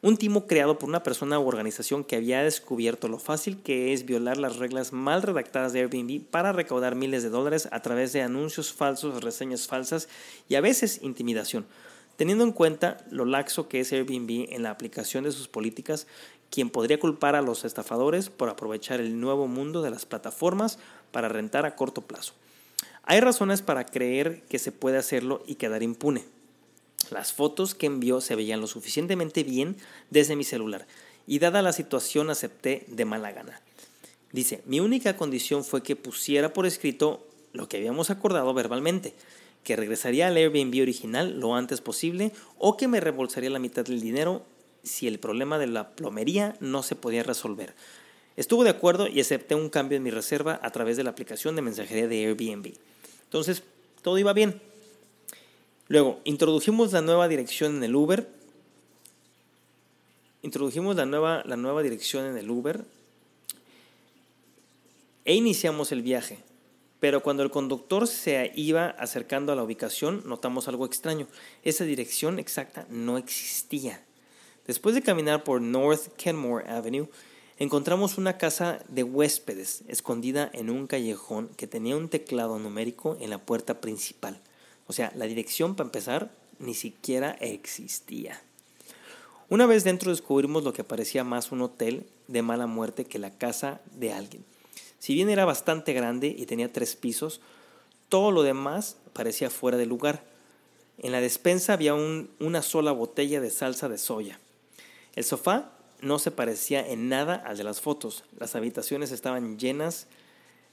Un 0.01 0.17
timo 0.17 0.47
creado 0.47 0.79
por 0.79 0.89
una 0.89 1.03
persona 1.03 1.39
u 1.39 1.47
organización 1.47 2.03
que 2.03 2.17
había 2.17 2.43
descubierto 2.43 3.09
lo 3.09 3.19
fácil 3.19 3.59
que 3.63 3.93
es 3.93 4.07
violar 4.07 4.39
las 4.39 4.57
reglas 4.57 4.95
mal 4.95 5.21
redactadas 5.21 5.75
de 5.75 5.81
Airbnb 5.81 6.23
para 6.23 6.55
recaudar 6.55 6.95
miles 6.95 7.23
de 7.23 7.29
dólares 7.29 7.69
a 7.71 7.83
través 7.83 8.15
de 8.15 8.23
anuncios 8.23 8.73
falsos, 8.73 9.23
reseñas 9.23 9.67
falsas 9.67 10.09
y 10.49 10.55
a 10.55 10.63
veces 10.63 11.01
intimidación. 11.03 11.67
Teniendo 12.21 12.45
en 12.45 12.53
cuenta 12.53 12.99
lo 13.11 13.25
laxo 13.25 13.67
que 13.67 13.81
es 13.81 13.95
Airbnb 13.95 14.53
en 14.53 14.63
la 14.63 14.71
aplicación 14.71 15.25
de 15.25 15.33
sus 15.33 15.49
políticas, 15.49 16.07
quien 16.51 16.69
podría 16.69 17.01
culpar 17.01 17.35
a 17.35 17.41
los 17.41 17.65
estafadores 17.65 18.29
por 18.29 18.51
aprovechar 18.51 19.01
el 19.01 19.19
nuevo 19.19 19.47
mundo 19.47 19.81
de 19.81 19.91
las 19.91 20.05
plataformas 20.05 20.79
para 21.13 21.31
rentar 21.31 21.65
a 21.65 21.77
corto 21.77 22.03
plazo. 22.03 22.35
Hay 23.05 23.21
razones 23.21 23.63
para 23.63 23.87
creer 23.87 24.43
que 24.51 24.59
se 24.59 24.71
puede 24.71 24.99
hacerlo 24.99 25.43
y 25.47 25.55
quedar 25.55 25.83
impune. 25.83 26.27
Las 27.11 27.33
fotos 27.33 27.75
que 27.75 27.87
envió 27.87 28.21
se 28.21 28.37
veían 28.37 28.61
lo 28.61 28.67
suficientemente 28.67 29.43
bien 29.43 29.79
desde 30.11 30.37
mi 30.37 30.45
celular 30.45 30.87
y 31.27 31.39
dada 31.39 31.63
la 31.63 31.73
situación 31.73 32.29
acepté 32.29 32.85
de 32.89 33.07
mala 33.07 33.33
gana. 33.33 33.63
Dice, 34.31 34.61
mi 34.67 34.79
única 34.79 35.17
condición 35.17 35.65
fue 35.65 35.83
que 35.83 35.97
pusiera 35.97 36.53
por 36.53 36.67
escrito 36.67 37.27
lo 37.55 37.67
que 37.67 37.79
habíamos 37.79 38.11
acordado 38.11 38.53
verbalmente, 38.53 39.15
que 39.65 39.77
regresaría 39.77 40.29
al 40.29 40.37
Airbnb 40.37 40.81
original 40.81 41.39
lo 41.39 41.55
antes 41.55 41.81
posible 41.81 42.33
o 42.59 42.77
que 42.77 42.89
me 42.89 43.01
reembolsaría 43.01 43.51
la 43.51 43.59
mitad 43.59 43.85
del 43.85 44.01
dinero 44.01 44.45
si 44.83 45.07
el 45.07 45.19
problema 45.19 45.59
de 45.59 45.67
la 45.67 45.91
plomería 45.91 46.57
no 46.61 46.83
se 46.83 46.97
podía 46.97 47.23
resolver. 47.23 47.75
Estuvo 48.37 48.65
de 48.65 48.71
acuerdo 48.71 49.07
y 49.07 49.21
acepté 49.21 49.55
un 49.55 49.69
cambio 49.69 49.97
en 49.97 50.03
mi 50.03 50.11
reserva 50.11 50.59
a 50.63 50.71
través 50.71 50.97
de 50.97 51.05
la 51.05 51.11
aplicación 51.11 51.57
de 51.57 51.63
mensajería 51.63 52.09
de 52.09 52.27
Airbnb. 52.27 52.73
Entonces, 53.25 53.63
todo 54.03 54.19
iba 54.19 54.33
bien. 54.33 54.61
Luego, 55.89 56.21
introdujimos 56.25 56.93
la 56.93 57.03
nueva 57.03 57.29
dirección 57.29 57.77
en 57.77 57.85
el 57.85 57.95
Uber. 57.95 58.29
Introdujimos 60.43 60.97
la 60.97 61.05
nueva, 61.05 61.43
la 61.45 61.57
nueva 61.57 61.83
dirección 61.83 62.25
en 62.25 62.39
el 62.39 62.49
Uber 62.49 62.85
e 65.25 65.35
iniciamos 65.35 65.93
el 65.93 66.03
viaje. 66.03 66.39
Pero 67.01 67.23
cuando 67.23 67.43
el 67.43 67.51
conductor 67.51 68.07
se 68.07 68.53
iba 68.55 68.91
acercando 68.91 69.53
a 69.53 69.57
la 69.57 69.65
ubicación, 69.65 70.23
notamos 70.27 70.69
algo 70.69 70.85
extraño. 70.85 71.27
Esa 71.65 71.85
dirección 71.85 72.39
exacta 72.39 72.87
no 72.91 73.17
existía. 73.17 74.05
Después 74.67 74.95
de 74.95 75.03
caminar 75.03 75.43
por 75.43 75.63
North 75.63 76.15
Kenmore 76.17 76.69
Avenue, 76.69 77.09
encontramos 77.59 78.19
una 78.19 78.39
casa 78.39 78.85
de 78.89 79.03
huéspedes 79.03 79.83
escondida 79.89 80.51
en 80.53 80.71
un 80.71 80.87
callejón 80.87 81.49
que 81.57 81.67
tenía 81.67 81.97
un 81.97 82.09
teclado 82.09 82.59
numérico 82.59 83.17
en 83.21 83.31
la 83.31 83.39
puerta 83.39 83.81
principal. 83.81 84.41
O 84.87 84.93
sea, 84.93 85.13
la 85.17 85.25
dirección 85.27 85.75
para 85.75 85.89
empezar 85.89 86.31
ni 86.59 86.75
siquiera 86.75 87.33
existía. 87.41 88.41
Una 89.49 89.67
vez 89.67 89.83
dentro 89.83 90.11
descubrimos 90.11 90.63
lo 90.63 90.73
que 90.73 90.85
parecía 90.85 91.25
más 91.25 91.51
un 91.51 91.63
hotel 91.63 92.07
de 92.29 92.43
mala 92.43 92.67
muerte 92.67 93.05
que 93.05 93.19
la 93.19 93.37
casa 93.37 93.81
de 93.93 94.13
alguien. 94.13 94.45
Si 95.01 95.15
bien 95.15 95.31
era 95.31 95.47
bastante 95.47 95.95
grande 95.95 96.29
y 96.29 96.45
tenía 96.45 96.73
tres 96.73 96.95
pisos, 96.95 97.41
todo 98.11 98.31
lo 98.31 98.43
demás 98.43 98.99
parecía 99.15 99.49
fuera 99.49 99.79
de 99.79 99.87
lugar. 99.87 100.23
En 100.99 101.11
la 101.11 101.23
despensa 101.23 101.73
había 101.73 101.95
una 101.95 102.61
sola 102.61 102.93
botella 102.93 103.41
de 103.41 103.51
salsa 103.51 103.89
de 103.89 103.97
soya. 103.97 104.39
El 105.17 105.25
sofá 105.25 105.73
no 106.03 106.19
se 106.19 106.31
parecía 106.31 106.87
en 106.87 107.09
nada 107.09 107.35
al 107.35 107.57
de 107.57 107.65
las 107.65 107.81
fotos. 107.81 108.25
Las 108.39 108.55
habitaciones 108.55 109.11
estaban 109.11 109.59
llenas 109.59 110.07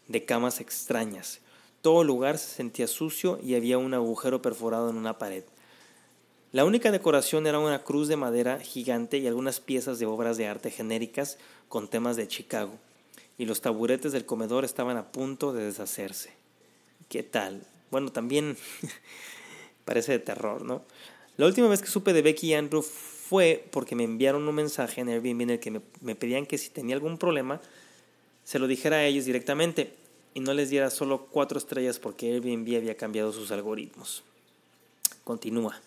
de 0.09 0.25
camas 0.25 0.59
extrañas. 0.59 1.39
Todo 1.81 2.01
el 2.01 2.07
lugar 2.07 2.37
se 2.37 2.53
sentía 2.53 2.87
sucio 2.87 3.39
y 3.41 3.55
había 3.55 3.77
un 3.77 3.93
agujero 3.93 4.41
perforado 4.41 4.89
en 4.89 4.97
una 4.97 5.17
pared. 5.17 5.45
La 6.51 6.65
única 6.65 6.91
decoración 6.91 7.47
era 7.47 7.59
una 7.59 7.83
cruz 7.83 8.09
de 8.09 8.17
madera 8.17 8.59
gigante 8.59 9.19
y 9.19 9.27
algunas 9.27 9.61
piezas 9.61 9.99
de 9.99 10.05
obras 10.05 10.35
de 10.35 10.47
arte 10.47 10.69
genéricas 10.69 11.37
con 11.69 11.87
temas 11.87 12.17
de 12.17 12.27
Chicago. 12.27 12.73
Y 13.37 13.45
los 13.45 13.61
taburetes 13.61 14.11
del 14.11 14.25
comedor 14.25 14.65
estaban 14.65 14.97
a 14.97 15.11
punto 15.11 15.53
de 15.53 15.65
deshacerse. 15.65 16.31
¿Qué 17.09 17.23
tal? 17.23 17.61
Bueno, 17.91 18.11
también 18.11 18.57
parece 19.85 20.13
de 20.13 20.19
terror, 20.19 20.63
¿no? 20.63 20.83
La 21.37 21.45
última 21.45 21.67
vez 21.67 21.81
que 21.81 21.87
supe 21.87 22.13
de 22.13 22.23
Becky 22.23 22.47
y 22.47 22.53
Andrew 22.55 22.81
fue 22.81 23.63
porque 23.71 23.95
me 23.95 24.03
enviaron 24.03 24.47
un 24.47 24.55
mensaje 24.55 25.01
en 25.01 25.09
Airbnb 25.09 25.41
en 25.41 25.49
el 25.51 25.59
que 25.59 25.81
me, 26.01 26.15
pedían 26.15 26.45
que 26.45 26.57
si 26.57 26.69
tenía 26.69 26.95
algún 26.95 27.17
problema, 27.17 27.61
se 28.43 28.57
lo 28.57 28.67
dijera 28.67 28.97
a 28.97 29.05
ellos 29.05 29.25
directamente 29.25 29.93
y 30.33 30.39
no 30.39 30.53
les 30.53 30.69
diera 30.69 30.89
solo 30.89 31.27
cuatro 31.27 31.57
estrellas 31.57 31.99
porque 31.99 32.33
Airbnb 32.33 32.75
había 32.77 32.95
cambiado 32.95 33.33
sus 33.33 33.51
algoritmos. 33.51 34.23
Continúa. 35.23 35.79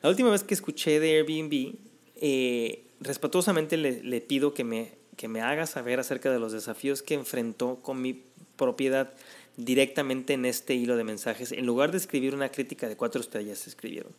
La 0.00 0.08
última 0.08 0.30
vez 0.30 0.44
que 0.44 0.54
escuché 0.54 0.98
de 0.98 1.16
Airbnb, 1.18 1.74
eh, 2.16 2.84
respetuosamente 3.00 3.76
le, 3.76 4.02
le, 4.02 4.20
pido 4.20 4.54
que 4.54 4.64
me, 4.64 4.92
que 5.20 5.28
me 5.28 5.42
haga 5.42 5.66
saber 5.66 6.00
acerca 6.00 6.32
de 6.32 6.38
los 6.38 6.52
desafíos 6.52 7.02
que 7.02 7.12
enfrentó 7.12 7.76
con 7.82 8.00
mi 8.00 8.22
propiedad 8.56 9.12
directamente 9.58 10.32
en 10.32 10.46
este 10.46 10.72
hilo 10.72 10.96
de 10.96 11.04
mensajes. 11.04 11.52
En 11.52 11.66
lugar 11.66 11.90
de 11.90 11.98
escribir 11.98 12.34
una 12.34 12.48
crítica 12.48 12.88
de 12.88 12.96
cuatro 12.96 13.20
estrellas, 13.20 13.66
escribieron. 13.66 14.12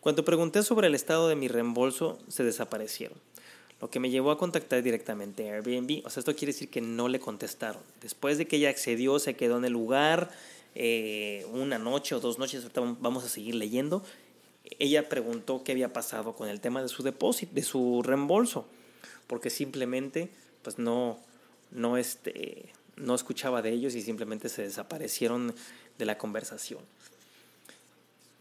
Cuando 0.00 0.24
pregunté 0.24 0.64
sobre 0.64 0.88
el 0.88 0.96
estado 0.96 1.28
de 1.28 1.36
mi 1.36 1.46
reembolso, 1.46 2.18
se 2.26 2.42
desaparecieron 2.42 3.16
lo 3.80 3.90
que 3.90 4.00
me 4.00 4.10
llevó 4.10 4.32
a 4.32 4.38
contactar 4.38 4.82
directamente 4.82 5.48
a 5.48 5.54
Airbnb. 5.54 6.04
O 6.04 6.10
sea, 6.10 6.20
esto 6.22 6.34
quiere 6.34 6.52
decir 6.52 6.68
que 6.68 6.80
no 6.80 7.06
le 7.06 7.20
contestaron. 7.20 7.80
Después 8.02 8.38
de 8.38 8.48
que 8.48 8.56
ella 8.56 8.70
accedió, 8.70 9.20
se 9.20 9.36
quedó 9.36 9.58
en 9.58 9.66
el 9.66 9.72
lugar 9.72 10.32
eh, 10.74 11.46
una 11.52 11.78
noche 11.78 12.16
o 12.16 12.18
dos 12.18 12.40
noches, 12.40 12.62
ahorita 12.62 12.96
vamos 12.98 13.22
a 13.22 13.28
seguir 13.28 13.54
leyendo. 13.54 14.02
Ella 14.80 15.08
preguntó 15.08 15.62
qué 15.62 15.70
había 15.70 15.92
pasado 15.92 16.34
con 16.34 16.48
el 16.48 16.60
tema 16.60 16.82
de 16.82 16.88
su 16.88 17.04
depósito, 17.04 17.54
de 17.54 17.62
su 17.62 18.02
reembolso, 18.02 18.66
porque 19.28 19.50
simplemente 19.50 20.30
pues 20.62 20.78
no, 20.78 21.20
no, 21.70 21.96
este, 21.96 22.72
no 22.96 23.14
escuchaba 23.14 23.62
de 23.62 23.70
ellos 23.70 23.94
y 23.94 24.02
simplemente 24.02 24.48
se 24.48 24.62
desaparecieron 24.62 25.54
de 25.96 26.04
la 26.04 26.18
conversación. 26.18 26.80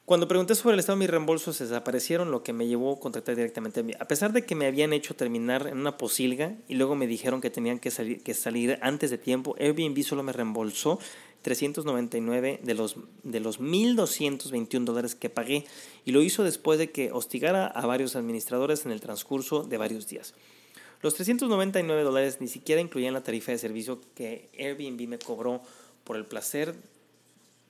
Cuando 0.08 0.30
pregunté 0.30 0.56
sobre 0.56 0.76
el 0.76 0.80
estado 0.80 0.98
de 0.98 1.02
mis 1.02 1.10
reembolsos, 1.10 1.58
se 1.58 1.66
desaparecieron, 1.66 2.32
lo 2.32 2.42
que 2.42 2.54
me 2.54 2.66
llevó 2.66 2.94
a 2.94 3.00
contactar 3.00 3.36
directamente 3.36 3.82
a 3.82 3.84
mí. 3.84 3.92
A 4.00 4.08
pesar 4.08 4.32
de 4.32 4.46
que 4.46 4.56
me 4.56 4.66
habían 4.66 4.94
hecho 4.94 5.18
terminar 5.18 5.68
en 5.68 5.78
una 5.78 5.98
posilga 5.98 6.56
y 6.70 6.76
luego 6.76 6.96
me 6.96 7.08
dijeron 7.08 7.42
que 7.42 7.50
tenían 7.50 7.78
que 7.78 7.92
salir, 7.92 8.24
que 8.24 8.34
salir 8.34 8.80
antes 8.82 9.12
de 9.12 9.18
tiempo, 9.18 9.58
Airbnb 9.60 10.02
solo 10.04 10.24
me 10.24 10.32
reembolsó 10.32 10.98
399 11.42 12.62
de 12.64 12.74
los, 12.74 12.96
de 13.24 13.42
los 13.42 13.60
1.221 13.60 14.86
dólares 14.86 15.14
que 15.14 15.30
pagué 15.30 15.66
y 16.06 16.14
lo 16.14 16.22
hizo 16.22 16.46
después 16.46 16.80
de 16.80 16.90
que 16.90 17.12
hostigara 17.12 17.68
a 17.68 17.86
varios 17.86 18.16
administradores 18.16 18.86
en 18.86 18.94
el 18.94 19.02
transcurso 19.02 19.64
de 19.64 19.78
varios 19.78 20.08
días. 20.08 20.34
Los 21.02 21.16
399 21.16 22.04
dólares 22.04 22.38
ni 22.40 22.48
siquiera 22.48 22.82
incluían 22.82 23.14
la 23.14 23.24
tarifa 23.24 23.52
de 23.52 23.58
servicio 23.58 24.02
que 24.16 24.50
Airbnb 24.58 25.08
me 25.08 25.20
cobró 25.20 25.62
por 26.04 26.16
el 26.16 26.26
placer 26.26 26.76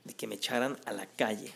de 0.06 0.14
que 0.14 0.28
me 0.28 0.36
echaran 0.36 0.78
a 0.86 0.94
la 0.94 1.06
calle 1.06 1.54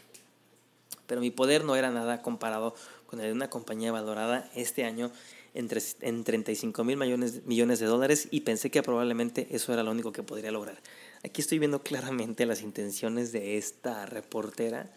pero 1.12 1.20
mi 1.20 1.30
poder 1.30 1.66
no 1.66 1.75
era 1.75 1.92
nada 1.92 2.22
comparado 2.22 2.74
con 3.06 3.20
el 3.20 3.25
de 3.25 3.34
una 3.34 3.50
compañía 3.50 3.92
valorada 3.92 4.50
este 4.56 4.86
año 4.86 5.12
en, 5.54 5.68
en 6.00 6.24
35 6.24 6.86
mil 6.86 6.96
millones, 6.96 7.46
millones 7.46 7.80
de 7.80 7.86
dólares 7.86 8.30
y 8.32 8.40
pensé 8.40 8.72
que 8.72 8.82
probablemente 8.82 9.46
eso 9.51 9.74
era 9.74 9.84
lo 9.84 9.92
único 9.92 10.13
que 10.13 10.24
podría 10.24 10.51
lograr. 10.51 10.80
Aquí 11.25 11.42
estoy 11.42 11.60
viendo 11.60 11.84
claramente 11.84 12.46
las 12.46 12.62
intenciones 12.62 13.34
de 13.34 13.58
esta 13.58 14.06
reportera 14.06 14.90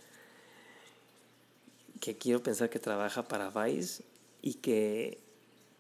que 2.01 2.17
quiero 2.17 2.45
pensar 2.45 2.71
que 2.71 2.79
trabaja 2.79 3.27
para 3.27 3.51
Vice 3.51 4.05
y 4.41 4.55
que 4.55 5.19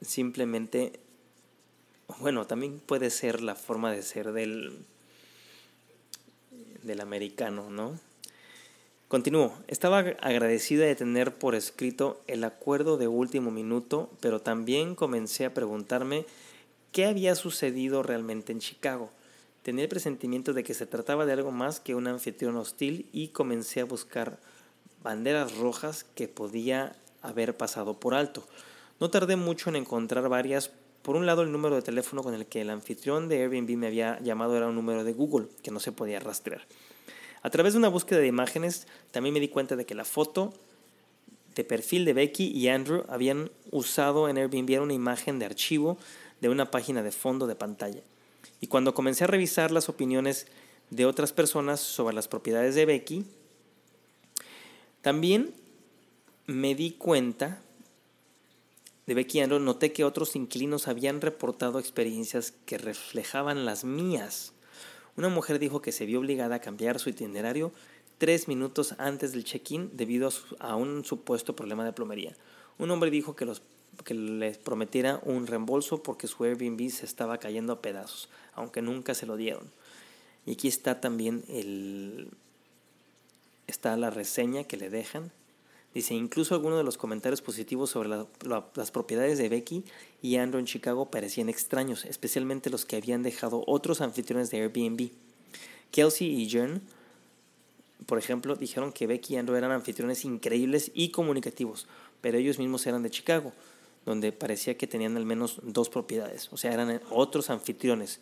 simplemente, 0.01 1.01
bueno, 2.21 2.47
también 2.47 2.81
puede 2.81 3.11
ser 3.11 3.43
la 3.43 3.55
forma 3.55 3.93
de 3.93 4.03
ser 4.03 4.33
del, 4.33 4.85
del 6.83 7.01
americano, 7.01 7.71
¿no? 7.71 7.99
Continúo. 9.09 9.53
Estaba 9.69 9.99
agradecida 9.99 10.85
de 10.87 10.97
tener 10.97 11.35
por 11.35 11.55
escrito 11.55 12.21
el 12.27 12.43
acuerdo 12.43 12.97
de 12.97 13.07
último 13.07 13.51
minuto, 13.51 14.11
pero 14.21 14.41
también 14.41 14.95
comencé 14.95 15.45
a 15.45 15.55
preguntarme 15.55 16.27
qué 16.91 17.07
había 17.07 17.35
sucedido 17.35 18.03
realmente 18.03 18.53
en 18.53 18.61
Chicago. 18.61 19.11
Tenía 19.63 19.85
el 19.85 19.89
presentimiento 19.89 20.53
de 20.53 20.65
que 20.65 20.75
se 20.75 20.87
trataba 20.87 21.27
de 21.27 21.33
algo 21.33 21.51
más 21.51 21.81
que 21.81 21.95
un 21.95 22.07
anfitrión 22.07 22.57
hostil 22.57 23.09
y 23.13 23.29
comencé 23.29 23.81
a 23.81 23.85
buscar 23.85 24.39
banderas 25.03 25.57
rojas 25.57 26.05
que 26.15 26.29
podía 26.29 26.97
haber 27.23 27.57
pasado 27.57 28.01
por 28.01 28.15
alto. 28.15 28.47
No 29.01 29.11
tardé 29.11 29.37
mucho 29.37 29.71
en 29.71 29.77
encontrar 29.77 30.29
varias. 30.29 30.71
Por 31.03 31.17
un 31.17 31.27
lado, 31.27 31.43
el 31.43 31.53
número 31.53 31.75
de 31.75 31.83
teléfono 31.83 32.23
con 32.23 32.35
el 32.35 32.47
que 32.47 32.61
el 32.61 32.71
anfitrión 32.71 33.29
de 33.29 33.43
Airbnb 33.43 33.77
me 33.77 33.89
había 33.89 34.21
llamado 34.21 34.57
era 34.57 34.69
un 34.69 34.75
número 34.75 35.05
de 35.05 35.13
Google 35.13 35.49
que 35.63 35.71
no 35.71 35.81
se 35.81 35.93
podía 35.93 36.21
rastrear. 36.21 36.63
A 37.43 37.51
través 37.51 37.75
de 37.75 37.79
una 37.79 37.89
búsqueda 37.89 38.21
de 38.21 38.27
imágenes, 38.27 38.87
también 39.11 39.35
me 39.35 39.41
di 39.41 39.49
cuenta 39.49 39.77
de 39.77 39.85
que 39.85 39.95
la 39.95 40.05
foto 40.05 40.55
de 41.55 41.65
perfil 41.65 42.05
de 42.05 42.15
Becky 42.15 42.47
y 42.47 42.69
Andrew 42.69 43.05
habían 43.09 43.51
usado 43.71 44.29
en 44.29 44.39
Airbnb 44.39 44.81
una 44.83 44.95
imagen 44.95 45.39
de 45.39 45.47
archivo 45.47 45.99
de 46.41 46.49
una 46.49 46.71
página 46.71 47.03
de 47.03 47.13
fondo 47.13 47.47
de 47.47 47.55
pantalla. 47.55 48.03
Y 48.61 48.67
cuando 48.67 48.95
comencé 48.95 49.25
a 49.25 49.27
revisar 49.27 49.71
las 49.71 49.89
opiniones 49.89 50.47
de 50.91 51.07
otras 51.07 51.33
personas 51.33 51.81
sobre 51.81 52.15
las 52.15 52.29
propiedades 52.29 52.75
de 52.75 52.87
Becky, 52.87 53.25
también 55.03 55.53
me 56.47 56.75
di 56.75 56.93
cuenta 56.93 57.61
de 59.07 59.15
Becky 59.15 59.41
Andrew, 59.41 59.61
noté 59.61 59.93
que 59.93 60.05
otros 60.05 60.35
inquilinos 60.37 60.89
habían 60.89 61.21
reportado 61.21 61.79
experiencias 61.79 62.53
que 62.65 62.79
reflejaban 62.79 63.65
las 63.65 63.85
mías. 63.85 64.53
Una 65.17 65.29
mujer 65.29 65.59
dijo 65.59 65.83
que 65.83 65.93
se 65.93 66.07
vio 66.07 66.21
obligada 66.21 66.57
a 66.57 66.61
cambiar 66.61 66.99
su 66.99 67.11
itinerario 67.11 67.73
tres 68.19 68.49
minutos 68.49 68.95
antes 68.99 69.33
del 69.33 69.45
check-in 69.45 69.91
debido 69.97 70.31
a, 70.59 70.77
un 70.77 71.05
supuesto 71.05 71.55
problema 71.55 71.85
de 71.85 71.93
plomería. 71.93 72.35
Un 72.79 72.91
hombre 72.91 73.11
dijo 73.11 73.37
que, 73.37 73.47
que 74.05 74.15
les 74.15 74.59
prometiera 74.59 75.21
un 75.25 75.47
reembolso 75.47 76.03
porque 76.03 76.27
su 76.27 76.43
Airbnb 76.45 76.91
se 76.91 77.07
estaba 77.07 77.39
cayendo 77.39 77.75
a 77.75 77.83
pedazos, 77.83 78.29
aunque 78.55 78.83
nunca 78.83 79.15
se 79.15 79.27
lo 79.27 79.37
dieron. 79.37 79.71
Y 80.47 80.53
aquí 80.53 80.69
está 80.69 81.01
también 81.01 81.45
el, 81.49 82.29
está 83.67 83.97
la 83.97 84.11
reseña 84.11 84.65
que 84.65 84.77
le 84.77 84.91
dejan. 84.91 85.31
Dice, 85.95 86.15
incluso 86.15 86.57
algunos 86.57 86.79
de 86.79 86.85
los 86.85 86.99
comentarios 86.99 87.41
positivos 87.41 87.91
sobre 87.91 88.09
las 88.09 88.91
propiedades 88.91 89.39
de 89.39 89.49
Becky 89.49 89.85
y 90.21 90.37
Andrew 90.37 90.59
en 90.59 90.67
Chicago 90.67 91.09
parecían 91.09 91.49
extraños, 91.49 92.05
especialmente 92.05 92.69
los 92.69 92.85
que 92.85 92.97
habían 92.97 93.23
dejado 93.23 93.63
otros 93.69 94.01
anfitriones 94.01 94.51
de 94.51 94.61
Airbnb. 94.61 95.11
Kelsey 95.93 96.29
y 96.43 96.49
Jen, 96.49 96.83
por 98.07 98.19
ejemplo, 98.19 98.57
dijeron 98.57 98.93
que 98.93 99.07
Becky 99.07 99.35
y 99.35 99.37
Andrew 99.37 99.57
eran 99.57 99.71
anfitriones 99.71 100.25
increíbles 100.25 100.91
y 100.95 101.11
comunicativos, 101.11 101.87
pero 102.21 102.39
ellos 102.39 102.59
mismos 102.59 102.85
eran 102.89 103.05
de 103.05 103.11
Chicago, 103.11 103.53
donde 104.05 104.33
parecía 104.33 104.77
que 104.77 104.89
tenían 104.89 105.17
al 105.17 105.25
menos 105.25 105.61
dos 105.63 105.91
propiedades, 105.91 106.49
o 106.53 106.57
sea, 106.57 106.73
eran 106.73 107.01
otros 107.11 107.51
anfitriones. 107.51 108.19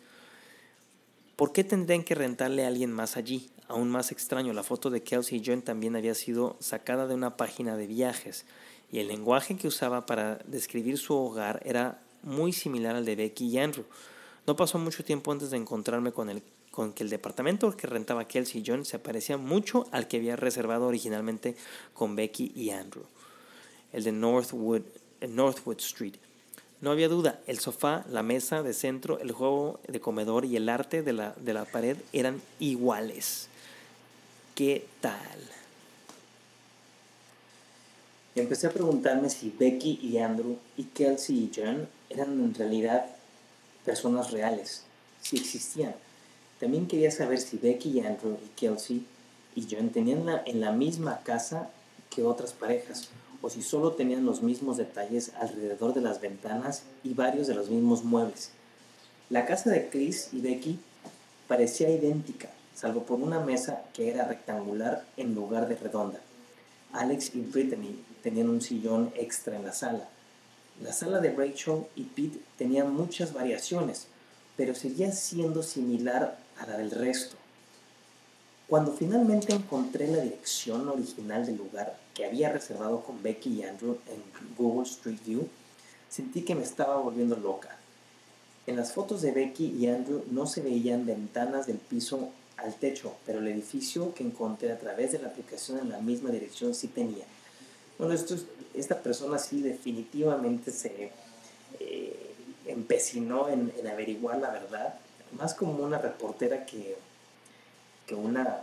¿Por 1.35 1.51
qué 1.51 1.63
tendrían 1.63 2.03
que 2.03 2.13
rentarle 2.13 2.65
a 2.65 2.67
alguien 2.67 2.91
más 2.91 3.17
allí? 3.17 3.49
Aún 3.73 3.89
más 3.89 4.11
extraño, 4.11 4.53
la 4.53 4.61
foto 4.61 4.91
de 4.91 5.01
Kelsey 5.01 5.41
John 5.43 5.63
también 5.63 5.95
había 5.95 6.13
sido 6.13 6.57
sacada 6.59 7.07
de 7.07 7.15
una 7.15 7.37
página 7.37 7.75
de 7.75 7.87
viajes 7.87 8.45
y 8.91 8.99
el 8.99 9.07
lenguaje 9.07 9.57
que 9.57 9.67
usaba 9.67 10.05
para 10.05 10.35
describir 10.45 10.99
su 10.99 11.15
hogar 11.15 11.59
era 11.65 11.99
muy 12.21 12.53
similar 12.53 12.95
al 12.95 13.03
de 13.03 13.15
Becky 13.15 13.47
y 13.47 13.57
Andrew. 13.57 13.85
No 14.45 14.55
pasó 14.55 14.77
mucho 14.77 15.03
tiempo 15.03 15.31
antes 15.31 15.49
de 15.49 15.57
encontrarme 15.57 16.11
con, 16.11 16.29
el, 16.29 16.43
con 16.69 16.93
que 16.93 17.01
el 17.01 17.09
departamento 17.09 17.75
que 17.75 17.87
rentaba 17.87 18.27
Kelsey 18.27 18.61
y 18.61 18.63
John 18.63 18.85
se 18.85 18.99
parecía 18.99 19.37
mucho 19.37 19.87
al 19.89 20.07
que 20.07 20.17
había 20.17 20.35
reservado 20.35 20.85
originalmente 20.85 21.55
con 21.95 22.15
Becky 22.15 22.51
y 22.55 22.69
Andrew, 22.69 23.05
el 23.91 24.03
de 24.03 24.11
Northwood, 24.11 24.83
Northwood 25.27 25.79
Street. 25.79 26.13
No 26.79 26.91
había 26.91 27.09
duda, 27.09 27.41
el 27.47 27.57
sofá, 27.57 28.05
la 28.07 28.21
mesa 28.21 28.61
de 28.61 28.75
centro, 28.75 29.17
el 29.17 29.31
juego 29.31 29.79
de 29.87 29.99
comedor 29.99 30.45
y 30.45 30.57
el 30.57 30.69
arte 30.69 31.01
de 31.01 31.13
la, 31.13 31.33
de 31.39 31.55
la 31.55 31.65
pared 31.65 31.97
eran 32.11 32.39
iguales. 32.59 33.49
¿Qué 34.55 34.85
tal? 35.01 35.39
Y 38.35 38.39
empecé 38.39 38.67
a 38.67 38.71
preguntarme 38.71 39.31
si 39.31 39.49
Becky 39.49 39.99
y 39.99 40.19
Andrew 40.19 40.57
y 40.77 40.83
Kelsey 40.83 41.35
y 41.35 41.51
John 41.55 41.87
eran 42.07 42.33
en 42.33 42.53
realidad 42.53 43.07
personas 43.83 44.29
reales, 44.29 44.83
si 45.21 45.37
existían. 45.37 45.95
También 46.59 46.87
quería 46.87 47.09
saber 47.09 47.39
si 47.39 47.57
Becky 47.57 47.97
y 47.97 47.99
Andrew 48.01 48.37
y 48.45 48.49
Kelsey 48.49 49.03
y 49.55 49.67
John 49.69 49.89
tenían 49.89 50.23
en 50.45 50.61
la 50.61 50.71
misma 50.71 51.21
casa 51.23 51.71
que 52.11 52.21
otras 52.21 52.53
parejas 52.53 53.09
o 53.41 53.49
si 53.49 53.63
solo 53.63 53.93
tenían 53.93 54.23
los 54.23 54.43
mismos 54.43 54.77
detalles 54.77 55.31
alrededor 55.39 55.95
de 55.95 56.01
las 56.01 56.21
ventanas 56.21 56.83
y 57.03 57.15
varios 57.15 57.47
de 57.47 57.55
los 57.55 57.69
mismos 57.71 58.03
muebles. 58.03 58.51
La 59.31 59.47
casa 59.47 59.71
de 59.71 59.89
Chris 59.89 60.29
y 60.31 60.41
Becky 60.41 60.77
parecía 61.47 61.89
idéntica, 61.89 62.49
salvo 62.75 63.03
por 63.03 63.19
una 63.19 63.39
mesa 63.39 63.83
que 63.93 64.09
era 64.09 64.25
rectangular 64.25 65.05
en 65.17 65.35
lugar 65.35 65.67
de 65.67 65.75
redonda. 65.75 66.19
Alex 66.91 67.33
y 67.35 67.41
Brittany 67.41 68.03
tenían 68.21 68.49
un 68.49 68.61
sillón 68.61 69.11
extra 69.15 69.55
en 69.55 69.65
la 69.65 69.73
sala. 69.73 70.07
La 70.81 70.91
sala 70.91 71.19
de 71.19 71.31
Rachel 71.31 71.85
y 71.95 72.03
Pete 72.03 72.39
tenía 72.57 72.83
muchas 72.83 73.33
variaciones, 73.33 74.07
pero 74.57 74.75
seguía 74.75 75.11
siendo 75.11 75.63
similar 75.63 76.37
a 76.59 76.65
la 76.65 76.77
del 76.77 76.91
resto. 76.91 77.35
Cuando 78.67 78.93
finalmente 78.93 79.53
encontré 79.53 80.07
la 80.07 80.21
dirección 80.21 80.87
original 80.87 81.45
del 81.45 81.57
lugar 81.57 81.97
que 82.13 82.25
había 82.25 82.51
reservado 82.51 83.03
con 83.03 83.21
Becky 83.21 83.59
y 83.59 83.63
Andrew 83.63 83.97
en 84.07 84.55
Google 84.57 84.89
Street 84.89 85.19
View, 85.25 85.47
sentí 86.09 86.43
que 86.43 86.55
me 86.55 86.63
estaba 86.63 86.97
volviendo 86.97 87.35
loca. 87.35 87.77
En 88.65 88.75
las 88.75 88.93
fotos 88.93 89.21
de 89.21 89.31
Becky 89.31 89.75
y 89.77 89.87
Andrew 89.87 90.23
no 90.31 90.47
se 90.47 90.61
veían 90.61 91.05
ventanas 91.05 91.67
del 91.67 91.77
piso 91.77 92.29
al 92.63 92.75
techo, 92.75 93.15
pero 93.25 93.39
el 93.39 93.47
edificio 93.47 94.13
que 94.13 94.23
encontré 94.23 94.71
a 94.71 94.79
través 94.79 95.11
de 95.11 95.19
la 95.19 95.27
aplicación 95.27 95.79
en 95.79 95.89
la 95.89 95.99
misma 95.99 96.29
dirección 96.29 96.73
sí 96.73 96.87
tenía. 96.87 97.25
Bueno, 97.97 98.13
esto, 98.13 98.35
esta 98.73 99.01
persona 99.01 99.37
sí 99.37 99.61
definitivamente 99.61 100.71
se 100.71 101.11
eh, 101.79 102.33
empecinó 102.65 103.49
en, 103.49 103.71
averiguar 103.91 104.39
la 104.39 104.51
verdad, 104.51 104.95
más 105.37 105.53
como 105.53 105.83
una 105.83 105.97
reportera 105.97 106.65
que 106.65 106.95
que 108.05 108.15
una 108.15 108.61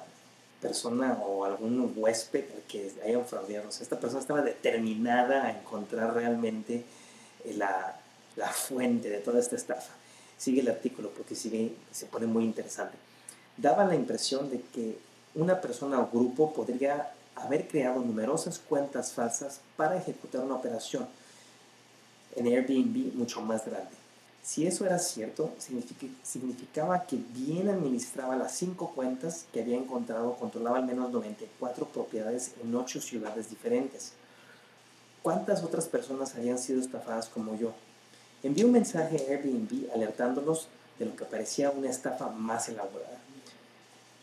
persona 0.61 1.19
o 1.25 1.45
algún 1.45 1.93
huésped 1.97 2.45
que 2.69 2.93
hayan 3.05 3.25
fraudeado. 3.25 3.69
O 3.69 3.73
sea, 3.73 3.83
esta 3.83 3.99
persona 3.99 4.21
estaba 4.21 4.43
determinada 4.43 5.47
a 5.47 5.51
encontrar 5.59 6.15
realmente 6.15 6.85
eh, 7.45 7.55
la, 7.57 7.99
la, 8.37 8.49
fuente 8.49 9.09
de 9.09 9.19
toda 9.19 9.41
esta 9.41 9.57
estafa. 9.57 9.95
Sigue 10.37 10.61
el 10.61 10.69
artículo 10.69 11.11
porque 11.11 11.35
sigue, 11.35 11.75
se 11.91 12.07
pone 12.07 12.27
muy 12.27 12.45
interesante. 12.45 12.97
Daba 13.57 13.85
la 13.85 13.95
impresión 13.95 14.51
de 14.51 14.61
que 14.61 14.99
una 15.35 15.61
persona 15.61 16.01
o 16.01 16.09
grupo 16.11 16.53
podría 16.53 17.13
haber 17.35 17.69
creado 17.69 18.01
numerosas 18.01 18.59
cuentas 18.59 19.13
falsas 19.13 19.61
para 19.77 19.97
ejecutar 19.97 20.43
una 20.43 20.57
operación 20.57 21.07
en 22.37 22.47
Airbnb 22.47 23.15
mucho 23.15 23.41
más 23.41 23.67
grande. 23.67 24.01
Si 24.43 24.67
eso 24.67 24.87
era 24.87 24.99
cierto, 24.99 25.53
significaba 26.23 27.05
que 27.05 27.17
bien 27.35 27.69
administraba 27.69 28.37
las 28.37 28.53
cinco 28.53 28.93
cuentas 28.95 29.45
que 29.53 29.61
había 29.61 29.77
encontrado, 29.77 30.37
controlaba 30.37 30.79
al 30.79 30.87
menos 30.87 31.11
94 31.11 31.87
propiedades 31.87 32.53
en 32.63 32.75
ocho 32.75 33.01
ciudades 33.01 33.51
diferentes. 33.51 34.13
¿Cuántas 35.23 35.63
otras 35.63 35.87
personas 35.87 36.35
habían 36.35 36.59
sido 36.59 36.81
estafadas 36.81 37.29
como 37.29 37.55
yo? 37.57 37.73
Envié 38.43 38.65
un 38.65 38.73
mensaje 38.73 39.19
a 39.19 39.33
Airbnb 39.33 39.93
alertándolos 39.95 40.69
de 40.99 41.05
lo 41.05 41.15
que 41.15 41.27
parecía 41.27 41.71
una 41.71 41.91
estafa 41.91 42.31
más 42.31 42.71
elaborada. 42.71 43.19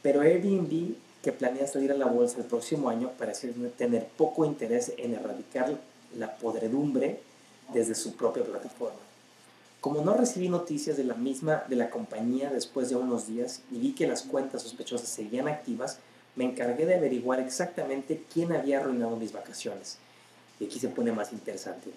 Pero 0.01 0.21
Airbnb, 0.21 0.95
que 1.21 1.31
planea 1.31 1.67
salir 1.67 1.91
a 1.91 1.97
la 1.97 2.05
bolsa 2.05 2.39
el 2.39 2.45
próximo 2.45 2.89
año, 2.89 3.11
parecía 3.17 3.51
tener 3.77 4.05
poco 4.05 4.45
interés 4.45 4.93
en 4.97 5.13
erradicar 5.13 5.77
la 6.17 6.37
podredumbre 6.37 7.19
desde 7.73 7.95
su 7.95 8.15
propia 8.15 8.43
plataforma. 8.43 8.99
Como 9.81 10.01
no 10.01 10.15
recibí 10.15 10.49
noticias 10.49 10.97
de 10.97 11.03
la 11.03 11.13
misma 11.13 11.63
de 11.69 11.75
la 11.75 11.89
compañía 11.89 12.49
después 12.49 12.89
de 12.89 12.95
unos 12.95 13.27
días 13.27 13.61
y 13.71 13.77
vi 13.77 13.93
que 13.93 14.07
las 14.07 14.23
cuentas 14.23 14.63
sospechosas 14.63 15.07
seguían 15.07 15.47
activas, 15.47 15.99
me 16.35 16.45
encargué 16.45 16.85
de 16.85 16.95
averiguar 16.95 17.39
exactamente 17.39 18.23
quién 18.31 18.53
había 18.53 18.79
arruinado 18.79 19.15
mis 19.15 19.33
vacaciones. 19.33 19.97
Y 20.59 20.65
aquí 20.65 20.79
se 20.79 20.89
pone 20.89 21.11
más 21.11 21.31
interesante. 21.31 21.91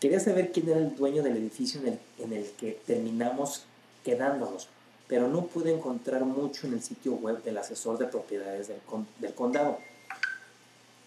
Quería 0.00 0.20
saber 0.20 0.52
quién 0.52 0.68
era 0.68 0.78
el 0.78 0.94
dueño 0.94 1.22
del 1.22 1.36
edificio 1.36 1.80
en 1.80 1.88
el, 1.88 1.98
en 2.18 2.32
el 2.32 2.50
que 2.52 2.78
terminamos 2.86 3.64
quedándonos, 4.04 4.68
pero 5.08 5.28
no 5.28 5.46
pude 5.46 5.72
encontrar 5.72 6.24
mucho 6.24 6.66
en 6.66 6.74
el 6.74 6.82
sitio 6.82 7.12
web 7.12 7.42
del 7.42 7.58
asesor 7.58 7.98
de 7.98 8.06
propiedades 8.06 8.68
del, 8.68 9.34
condado. 9.34 9.78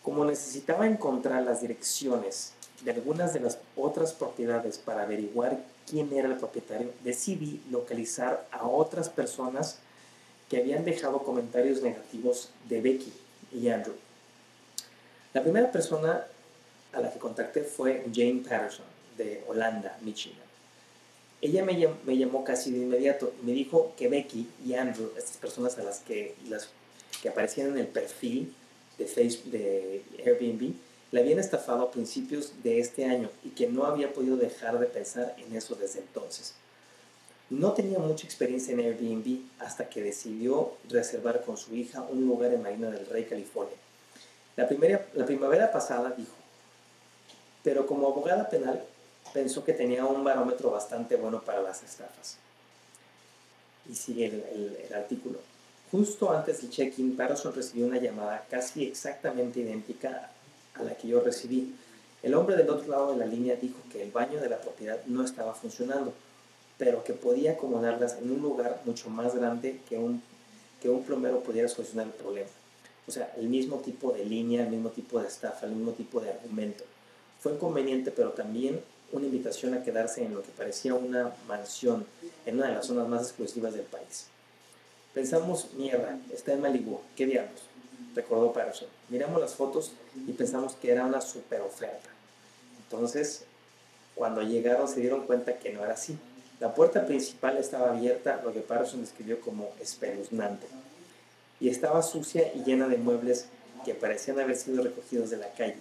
Como 0.04 0.24
necesitaba 0.26 0.88
encontrar 0.88 1.44
las 1.44 1.62
direcciones 1.62 2.54
de 2.84 2.92
algunas 2.92 3.34
de 3.34 3.42
las 3.42 3.60
otras 3.76 4.14
propiedades 4.14 4.78
para 4.78 5.04
averiguar 5.04 5.60
quién 5.86 6.14
era 6.14 6.30
el 6.30 6.38
propietario, 6.38 6.94
decidí 7.04 7.62
localizar 7.70 8.48
a 8.52 8.66
otras 8.66 9.10
personas 9.10 9.80
que 10.48 10.58
habían 10.58 10.86
dejado 10.86 11.24
comentarios 11.24 11.82
negativos 11.82 12.50
de 12.70 12.82
Becky 12.82 13.14
y 13.52 13.68
Andrew. 13.70 13.96
La 15.34 15.44
primera 15.44 15.72
persona 15.72 16.26
a 16.94 17.02
la 17.02 17.12
que 17.12 17.20
contacté 17.20 17.62
fue 17.62 18.06
Jane 18.14 18.42
Patterson, 18.48 18.86
de 19.18 19.44
Holanda, 19.48 19.98
Michigan. 20.02 20.49
Ella 21.42 21.64
me 21.64 22.18
llamó, 22.18 22.44
casi 22.44 22.72
de 22.72 22.80
inmediato 22.80 23.34
y 23.42 23.46
me 23.46 23.54
dijo 23.54 23.94
que 23.96 24.10
Becky 24.10 24.50
y 24.66 24.74
Andrew, 24.74 25.12
estas 25.18 25.38
personas 25.38 25.78
a 25.78 25.84
las 25.84 26.00
que, 26.00 26.36
aparecían 27.30 27.70
en 27.70 27.78
el 27.78 27.88
perfil 27.88 28.54
de, 28.98 29.06
Facebook, 29.06 29.52
de 29.52 30.04
Airbnb, 30.26 30.74
le 31.12 31.22
habían 31.22 31.40
estafado 31.40 31.84
a 31.84 31.92
principios 31.92 32.54
de 32.62 32.80
este 32.80 33.06
año 33.06 33.30
y 33.44 33.50
que 33.50 33.68
no 33.68 33.86
había 33.86 34.14
podido 34.14 34.36
dejar 34.36 34.80
de 34.80 34.86
pensar 34.86 35.36
en 35.38 35.56
eso 35.56 35.76
desde 35.76 36.00
entonces. 36.00 36.56
No 37.50 37.72
tenía 37.72 37.98
mucha 38.00 38.28
experiencia 38.28 38.74
en 38.74 38.82
Airbnb 38.82 39.40
hasta 39.60 39.90
que 39.90 40.04
decidió 40.04 40.74
reservar 40.90 41.44
con 41.44 41.58
su 41.58 41.74
hija 41.74 42.02
un 42.02 42.28
lugar 42.28 42.54
en 42.54 42.62
Marina 42.62 42.92
del 42.92 43.08
Rey, 43.08 43.24
California. 43.24 43.76
La, 44.56 44.68
primera, 44.68 45.08
la 45.14 45.26
primavera 45.26 45.72
pasada 45.72 46.14
dijo, 46.16 46.34
pero 47.64 47.88
como 47.88 48.08
abogada 48.08 48.50
penal 48.50 48.84
pensó 49.34 49.64
que 49.64 49.74
tenía 49.74 50.06
un 50.06 50.24
barómetro 50.24 50.72
bastante 50.72 51.16
bueno 51.16 51.42
para 51.42 51.62
las 51.62 51.84
estafas. 51.84 52.38
Y 53.90 53.96
sigue 53.96 54.26
el, 54.26 54.78
el 54.88 54.94
artículo. 54.94 55.40
Justo 55.92 56.32
antes 56.32 56.62
del 56.62 56.70
check-in, 56.70 57.18
Patterson 57.18 57.54
recibió 57.54 57.88
una 57.88 58.00
llamada 58.00 58.46
casi 58.50 58.86
exactamente 58.86 59.60
idéntica 59.60 60.32
a 60.76 60.84
la 60.84 60.96
que 60.96 61.08
yo 61.08 61.20
recibí 61.20 61.74
El 62.22 62.36
hombre 62.36 62.58
del 62.58 62.70
otro 62.70 62.90
lado 62.90 63.12
de 63.12 63.18
la 63.18 63.26
línea 63.26 63.56
dijo 63.56 63.78
que 63.92 64.04
el 64.04 64.12
baño 64.12 64.42
de 64.42 64.50
la 64.50 64.60
propiedad 64.60 65.00
no 65.06 65.24
estaba 65.24 65.54
funcionando, 65.54 66.14
pero 66.78 67.04
que 67.04 67.14
podía 67.14 67.54
acomodarlas 67.54 68.18
en 68.18 68.32
un 68.32 68.42
lugar 68.42 68.82
mucho 68.86 69.10
más 69.10 69.36
grande 69.36 69.80
que 69.88 69.98
un, 69.98 70.22
que 70.82 70.90
un 70.90 71.04
plomero 71.04 71.42
pudiera 71.42 71.70
solucionar 71.70 72.08
el 72.08 72.14
problema. 72.14 72.50
O 73.08 73.12
sea, 73.12 73.34
el 73.38 73.48
mismo 73.48 73.78
tipo 73.78 74.12
de 74.12 74.26
línea, 74.26 74.64
el 74.64 74.70
mismo 74.70 74.90
tipo 74.90 75.20
de 75.20 75.28
estafa, 75.28 75.66
el 75.66 75.72
mismo 75.72 75.94
tipo 75.94 76.20
de 76.20 76.32
argumento. 76.32 76.84
Fue 77.40 77.54
inconveniente, 77.54 78.12
pero 78.12 78.32
también 78.32 78.82
una 79.12 79.26
invitación 79.26 79.74
a 79.74 79.84
quedarse 79.84 80.24
en 80.24 80.34
lo 80.34 80.44
que 80.44 80.52
parecía 80.52 80.94
una 80.94 81.34
mansión 81.48 82.06
en 82.46 82.56
una 82.56 82.68
de 82.68 82.76
las 82.76 82.86
zonas 82.86 83.08
más 83.08 83.24
exclusivas 83.24 83.74
del 83.74 83.86
país. 83.86 84.28
Pensamos, 85.14 85.74
mierda, 85.74 86.20
está 86.32 86.54
en 86.54 86.62
Malibu, 86.62 87.00
¿qué 87.16 87.26
diablos? 87.26 87.62
Recordó 88.16 88.54
Patterson. 88.54 88.88
Miramos 89.10 89.42
las 89.42 89.56
fotos 89.56 89.94
y 90.28 90.32
pensamos 90.34 90.74
que 90.74 90.92
era 90.92 91.06
una 91.06 91.22
super 91.22 91.62
oferta. 91.62 92.10
Entonces, 92.84 93.46
cuando 94.16 94.42
llegaron 94.42 94.88
se 94.88 95.00
dieron 95.00 95.26
cuenta 95.26 95.58
que 95.60 95.72
no 95.72 95.84
era 95.84 95.94
así. 95.94 96.18
La 96.60 96.76
puerta 96.76 97.06
principal 97.06 97.58
estaba 97.58 97.92
abierta, 97.92 98.42
lo 98.44 98.52
que 98.52 98.60
Patterson 98.60 99.02
describió 99.02 99.40
como 99.40 99.70
espeluznante, 99.80 100.68
y 101.60 101.70
estaba 101.70 102.02
sucia 102.04 102.54
y 102.54 102.64
llena 102.66 102.90
de 102.90 102.98
muebles 102.98 103.46
que 103.86 103.96
parecían 103.96 104.40
haber 104.40 104.58
sido 104.58 104.84
recogidos 104.84 105.30
de 105.30 105.38
la 105.38 105.50
calle. 105.54 105.78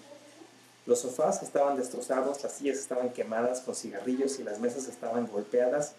Los 0.88 1.00
sofás 1.00 1.42
estaban 1.42 1.76
destrozados, 1.76 2.42
las 2.42 2.52
sillas 2.54 2.78
estaban 2.78 3.10
quemadas 3.10 3.60
con 3.60 3.74
cigarrillos 3.74 4.40
y 4.40 4.42
las 4.42 4.58
mesas 4.58 4.88
estaban 4.88 5.26
golpeadas, 5.26 5.92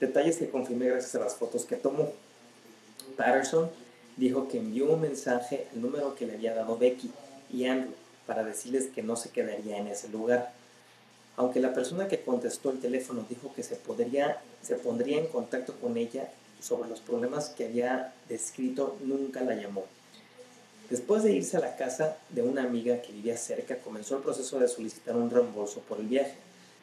detalles 0.00 0.38
que 0.38 0.50
confirmé 0.50 0.86
gracias 0.86 1.14
a 1.14 1.20
las 1.20 1.36
fotos 1.36 1.64
que 1.64 1.76
tomó. 1.76 2.10
Patterson 3.16 3.70
dijo 4.16 4.48
que 4.48 4.58
envió 4.58 4.92
un 4.92 5.00
mensaje 5.00 5.68
al 5.72 5.80
número 5.80 6.16
que 6.16 6.26
le 6.26 6.32
había 6.32 6.56
dado 6.56 6.76
Becky 6.76 7.12
y 7.52 7.66
Andrew 7.66 7.94
para 8.26 8.42
decirles 8.42 8.88
que 8.92 9.04
no 9.04 9.14
se 9.14 9.30
quedaría 9.30 9.78
en 9.78 9.86
ese 9.86 10.08
lugar. 10.08 10.52
Aunque 11.36 11.60
la 11.60 11.72
persona 11.72 12.08
que 12.08 12.22
contestó 12.22 12.70
el 12.70 12.80
teléfono 12.80 13.24
dijo 13.28 13.54
que 13.54 13.62
se, 13.62 13.76
podría, 13.76 14.42
se 14.60 14.74
pondría 14.74 15.18
en 15.18 15.28
contacto 15.28 15.74
con 15.80 15.96
ella 15.96 16.28
sobre 16.60 16.88
los 16.88 16.98
problemas 16.98 17.50
que 17.50 17.66
había 17.66 18.12
descrito, 18.28 18.96
nunca 19.04 19.42
la 19.42 19.54
llamó. 19.54 19.84
Después 20.90 21.24
de 21.24 21.32
irse 21.32 21.56
a 21.56 21.60
la 21.60 21.74
casa 21.74 22.16
de 22.28 22.42
una 22.42 22.62
amiga 22.62 23.02
que 23.02 23.12
vivía 23.12 23.36
cerca, 23.36 23.78
comenzó 23.78 24.16
el 24.16 24.22
proceso 24.22 24.60
de 24.60 24.68
solicitar 24.68 25.16
un 25.16 25.30
reembolso 25.30 25.80
por 25.80 25.98
el 25.98 26.06
viaje, 26.06 26.34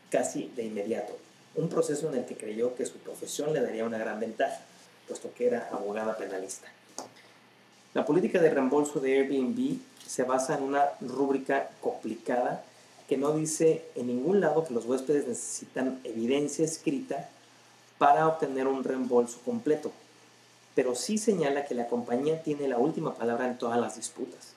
casi 0.10 0.52
de 0.58 0.66
inmediato. 0.66 1.18
Un 1.56 1.70
proceso 1.70 2.10
en 2.10 2.20
el 2.20 2.26
que 2.26 2.36
creyó 2.36 2.76
que 2.76 2.86
su 2.86 2.98
profesión 2.98 3.54
le 3.54 3.62
daría 3.62 3.86
una 3.86 3.98
gran 3.98 4.20
ventaja, 4.20 4.60
puesto 5.08 5.34
que 5.34 5.48
era 5.48 5.70
abogada 5.72 6.18
penalista. 6.18 6.68
La 7.94 8.06
política 8.06 8.42
de 8.42 8.50
reembolso 8.50 9.00
de 9.00 9.20
Airbnb 9.20 9.78
se 10.06 10.24
basa 10.24 10.58
en 10.58 10.63
una 10.63 10.89
rúbrica 11.00 11.70
complicada 11.80 12.66
que 13.08 13.16
no 13.16 13.32
dice 13.34 13.86
en 13.96 14.08
ningún 14.08 14.42
lado 14.42 14.66
que 14.66 14.74
los 14.74 14.86
huéspedes 14.86 15.28
necesitan 15.28 16.02
evidencia 16.04 16.66
escrita 16.66 17.30
para 17.98 18.28
obtener 18.28 18.68
un 18.68 18.84
reembolso 18.84 19.39
completo 19.46 19.94
pero 20.76 20.96
sí 20.96 21.18
señala 21.18 21.66
que 21.66 21.76
la 21.76 21.88
compañía 21.88 22.42
tiene 22.42 22.68
la 22.68 22.78
última 22.78 23.16
palabra 23.16 23.48
en 23.48 23.58
todas 23.58 23.80
las 23.80 23.96
disputas. 23.96 24.54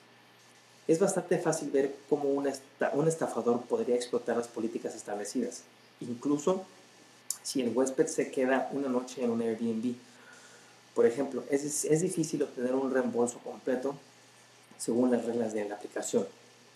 Es 0.87 0.99
bastante 0.99 1.37
fácil 1.37 1.69
ver 1.69 1.95
cómo 2.09 2.29
un 2.29 3.07
estafador 3.07 3.61
podría 3.63 3.95
explotar 3.95 4.37
las 4.37 4.47
políticas 4.47 4.95
establecidas, 4.95 5.63
incluso 5.99 6.65
si 7.43 7.61
el 7.61 7.75
huésped 7.75 8.07
se 8.07 8.31
queda 8.31 8.69
una 8.71 8.87
noche 8.87 9.23
en 9.23 9.31
un 9.31 9.41
Airbnb. 9.41 9.95
Por 10.95 11.05
ejemplo, 11.05 11.43
es, 11.49 11.85
es 11.85 12.01
difícil 12.01 12.41
obtener 12.43 12.73
un 12.73 12.91
reembolso 12.91 13.39
completo 13.39 13.95
según 14.77 15.11
las 15.11 15.25
reglas 15.25 15.53
de 15.53 15.67
la 15.67 15.75
aplicación. 15.75 16.25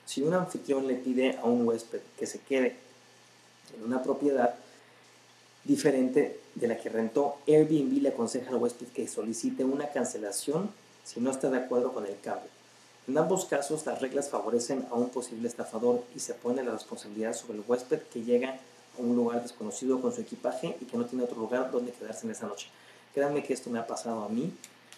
Si 0.06 0.21
un 0.21 0.34
anfitrión 0.34 0.88
le 0.88 0.95
pide 0.95 1.38
a 1.38 1.45
un 1.45 1.65
huésped 1.67 2.01
que 2.17 2.27
se 2.27 2.39
quede 2.39 2.75
en 3.75 3.84
una 3.84 4.04
propiedad, 4.04 4.56
diferente 5.63 6.39
de 6.56 6.67
la 6.67 6.78
que 6.78 6.89
rentó, 6.89 7.38
Airbnb 7.47 8.02
le 8.02 8.10
aconseja 8.10 8.50
al 8.50 8.58
huésped 8.58 8.88
que 8.88 9.08
solicite 9.08 9.63
una 9.63 9.89
cancelación 9.89 10.69
si 11.04 11.19
no 11.19 11.32
está 11.32 11.50
de 11.50 11.58
acuerdo 11.58 11.93
con 11.93 12.06
el 12.06 12.19
cambio. 12.19 12.50
En 13.08 13.17
ambos 13.17 13.45
casos, 13.45 13.86
las 13.86 14.00
reglas 14.00 14.30
favorecen 14.30 14.86
a 14.91 14.95
un 14.95 15.10
posible 15.10 15.47
estafador 15.47 16.04
y 16.15 16.19
se 16.19 16.34
pone 16.34 16.63
la 16.63 16.71
responsabilidad 16.71 17.34
sobre 17.34 17.58
el 17.58 17.63
huésped 17.67 18.00
que 18.13 18.24
llega 18.24 18.60
a 18.97 19.02
un 19.02 19.15
lugar 19.15 19.41
desconocido 19.41 20.00
con 20.02 20.13
su 20.13 20.21
equipaje 20.21 20.78
y 20.80 20.86
que 20.86 20.97
no 20.97 21.06
tiene 21.06 21.24
otro 21.24 21.38
lugar 21.38 21.71
donde 21.71 21.91
quedarse 21.91 22.26
en 22.26 22.32
esa 22.32 22.47
noche. 22.47 22.67
Créanme 23.13 23.43
que 23.43 23.54
esto 23.54 23.69
me 23.69 23.80
ha 23.80 23.88
pasado 23.88 24.24
a 24.24 24.30
mí 24.30 24.54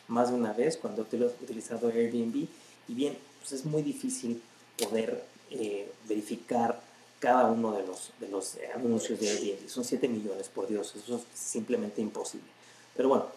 más 0.08 0.30
de 0.30 0.36
una 0.36 0.54
vez 0.54 0.78
cuando 0.78 1.08
he 1.10 1.16
utilizado 1.16 1.88
Airbnb 1.88 2.48
y 2.88 2.94
bien, 2.94 3.18
pues 3.40 3.54
es 3.54 3.66
muy 3.66 3.82
difícil 3.82 4.42
poder 4.78 5.24
eh, 5.50 5.92
verificar 6.08 6.82
cada 7.24 7.46
uno 7.46 7.72
de 7.72 7.88
los, 7.88 8.12
de 8.20 8.28
los 8.28 8.56
eh, 8.56 8.70
anuncios 8.76 9.18
de 9.18 9.30
Airbnb. 9.30 9.70
Son 9.70 9.86
7 9.86 10.10
millones, 10.10 10.50
por 10.50 10.68
Dios, 10.68 10.94
eso 10.94 11.16
es 11.16 11.40
simplemente 11.40 12.02
imposible. 12.02 12.50
Pero 12.98 13.08
bueno, 13.08 13.28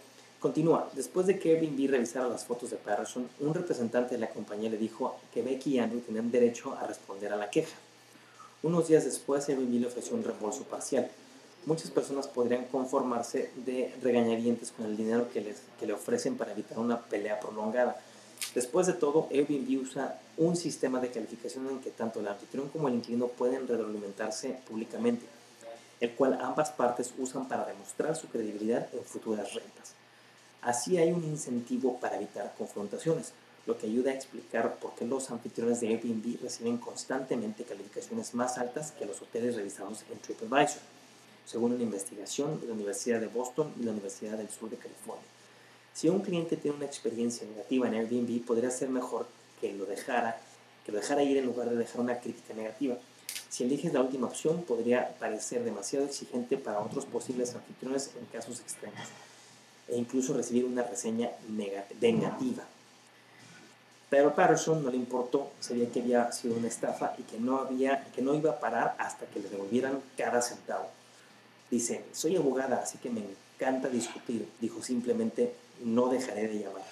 continúa. 0.41 0.91
Después 0.93 1.29
de 1.29 1.39
que 1.39 1.55
Airbnb 1.55 1.89
revisara 1.89 2.27
las 2.27 2.45
fotos 2.45 2.71
de 2.71 2.79
Patterson, 2.79 3.29
un 3.39 3.55
representante 3.55 4.17
de 4.17 4.21
la 4.21 4.31
compañía 4.31 4.71
le 4.71 4.77
dijo 4.77 5.21
que 5.33 5.41
Becky 5.41 5.77
y 5.77 5.79
Andrew 5.79 6.01
tenían 6.01 6.33
derecho 6.33 6.75
a 6.75 6.85
responder 6.85 7.33
a 7.33 7.37
la 7.37 7.49
queja. 7.49 7.77
Unos 8.65 8.89
días 8.89 9.05
después, 9.05 9.49
Airbnb 9.49 9.81
le 9.81 9.87
ofreció 9.87 10.17
un 10.17 10.25
reembolso 10.25 10.65
parcial. 10.65 11.09
Muchas 11.65 11.93
personas 11.93 12.27
podrían 12.27 12.65
conformarse 12.65 13.53
de 13.65 13.95
regañadientes 14.03 14.73
con 14.73 14.87
el 14.87 14.97
dinero 14.97 15.31
que, 15.33 15.43
les, 15.43 15.63
que 15.79 15.87
le 15.87 15.93
ofrecen 15.93 16.37
para 16.37 16.51
evitar 16.51 16.81
una 16.81 17.03
pelea 17.03 17.39
prolongada 17.39 18.01
Después 18.57 18.87
de 18.87 18.95
todo, 18.95 19.29
Airbnb 19.31 19.83
usa 19.83 20.19
un 20.39 20.57
sistema 20.57 20.99
de 20.99 21.11
calificación 21.11 21.69
en 21.69 21.79
que 21.79 21.91
tanto 21.91 22.21
el 22.21 22.27
anfitrión 22.27 22.71
como 22.71 22.89
el 22.89 22.95
inquilino 22.95 23.29
pueden 23.29 23.69
retroalimentarse 23.69 24.59
públicamente, 24.67 25.27
el 26.01 26.15
cual 26.15 26.39
ambas 26.41 26.71
partes 26.71 27.13
usan 27.19 27.49
para 27.49 27.67
demostrar 27.67 28.17
su 28.17 28.29
credibilidad 28.29 28.89
en 28.95 29.05
futuras 29.05 29.53
rentas. 29.53 29.93
Así 30.63 30.97
hay 30.97 31.13
un 31.13 31.23
incentivo 31.25 32.01
para 32.01 32.17
evitar 32.17 32.55
confrontaciones, 32.57 33.35
lo 33.67 33.77
que 33.77 33.89
ayuda 33.89 34.11
a 34.11 34.15
explicar 34.15 34.77
por 34.77 34.95
qué 34.95 35.05
los 35.05 35.31
anfitriones 35.31 35.83
de 35.83 35.89
Airbnb 35.89 36.41
reciben 36.41 36.79
constantemente 36.79 37.65
calificaciones 37.65 38.33
más 38.33 38.57
altas 38.57 38.91
que 38.91 39.05
los 39.05 39.21
hoteles 39.21 39.57
revisados 39.57 40.03
en 40.11 40.19
TripAdvisor, 40.19 40.81
según 41.45 41.75
una 41.75 41.83
investigación 41.83 42.59
de 42.59 42.69
la 42.69 42.73
Universidad 42.73 43.21
de 43.21 43.29
Boston 43.29 43.75
y 43.79 43.83
la 43.83 43.91
Universidad 43.91 44.39
del 44.39 44.49
Sur 44.49 44.71
de 44.71 44.79
California. 44.79 45.36
Si 45.97 46.11
un 46.11 46.21
cliente 46.21 46.59
tiene 46.59 46.77
una 46.77 46.85
experiencia 46.85 47.47
negativa 47.49 47.89
en 47.89 47.95
Airbnb, 47.95 48.45
podría 48.45 48.71
ser 48.71 48.91
mejor 48.91 49.27
que 49.63 49.73
lo 49.73 49.87
dejara, 49.87 50.39
que 50.85 50.93
lo 50.93 50.99
dejara 50.99 51.23
ir 51.23 51.39
en 51.39 51.47
lugar 51.47 51.71
de 51.71 51.77
dejar 51.77 52.03
una 52.03 52.21
crítica 52.21 52.53
negativa. 52.53 52.99
Si 53.49 53.65
eliges 53.65 53.95
la 53.95 54.03
última 54.03 54.27
opción, 54.27 54.63
podría 54.65 55.17
parecer 55.19 55.65
demasiado 55.65 56.05
exigente 56.05 56.59
para 56.59 56.81
otros 56.81 57.07
posibles 57.07 57.55
anfitriones 57.55 58.11
en 58.15 58.27
casos 58.27 58.61
extremos, 58.61 59.01
e 59.89 59.97
incluso 59.97 60.35
recibir 60.35 60.67
una 60.67 60.83
reseña 60.83 61.31
negativa. 61.49 62.65
Pero 64.11 64.35
Patterson 64.35 64.85
no 64.85 64.91
le 64.91 64.99
importó, 64.99 65.51
sabía 65.61 65.91
que 65.91 66.01
había 66.01 66.31
sido 66.31 66.57
una 66.57 66.69
estafa 66.69 67.15
y 67.17 67.23
que 67.23 67.41
no, 67.41 67.57
había, 67.57 68.05
que 68.15 68.21
no 68.21 68.35
iba 68.35 68.51
a 68.51 68.61
parar 68.61 68.97
hasta 68.99 69.25
que 69.25 69.41
le 69.41 69.49
devolvieran 69.49 70.03
cada 70.19 70.43
centavo. 70.43 70.91
Dice, 71.71 72.05
soy 72.13 72.37
abogada, 72.37 72.83
así 72.83 72.99
que 72.99 73.09
me 73.09 73.23
encanta 73.57 73.89
discutir, 73.89 74.47
dijo 74.61 74.83
simplemente, 74.83 75.55
no 75.85 76.09
dejaré 76.09 76.49
de 76.49 76.61
llamar. 76.61 76.83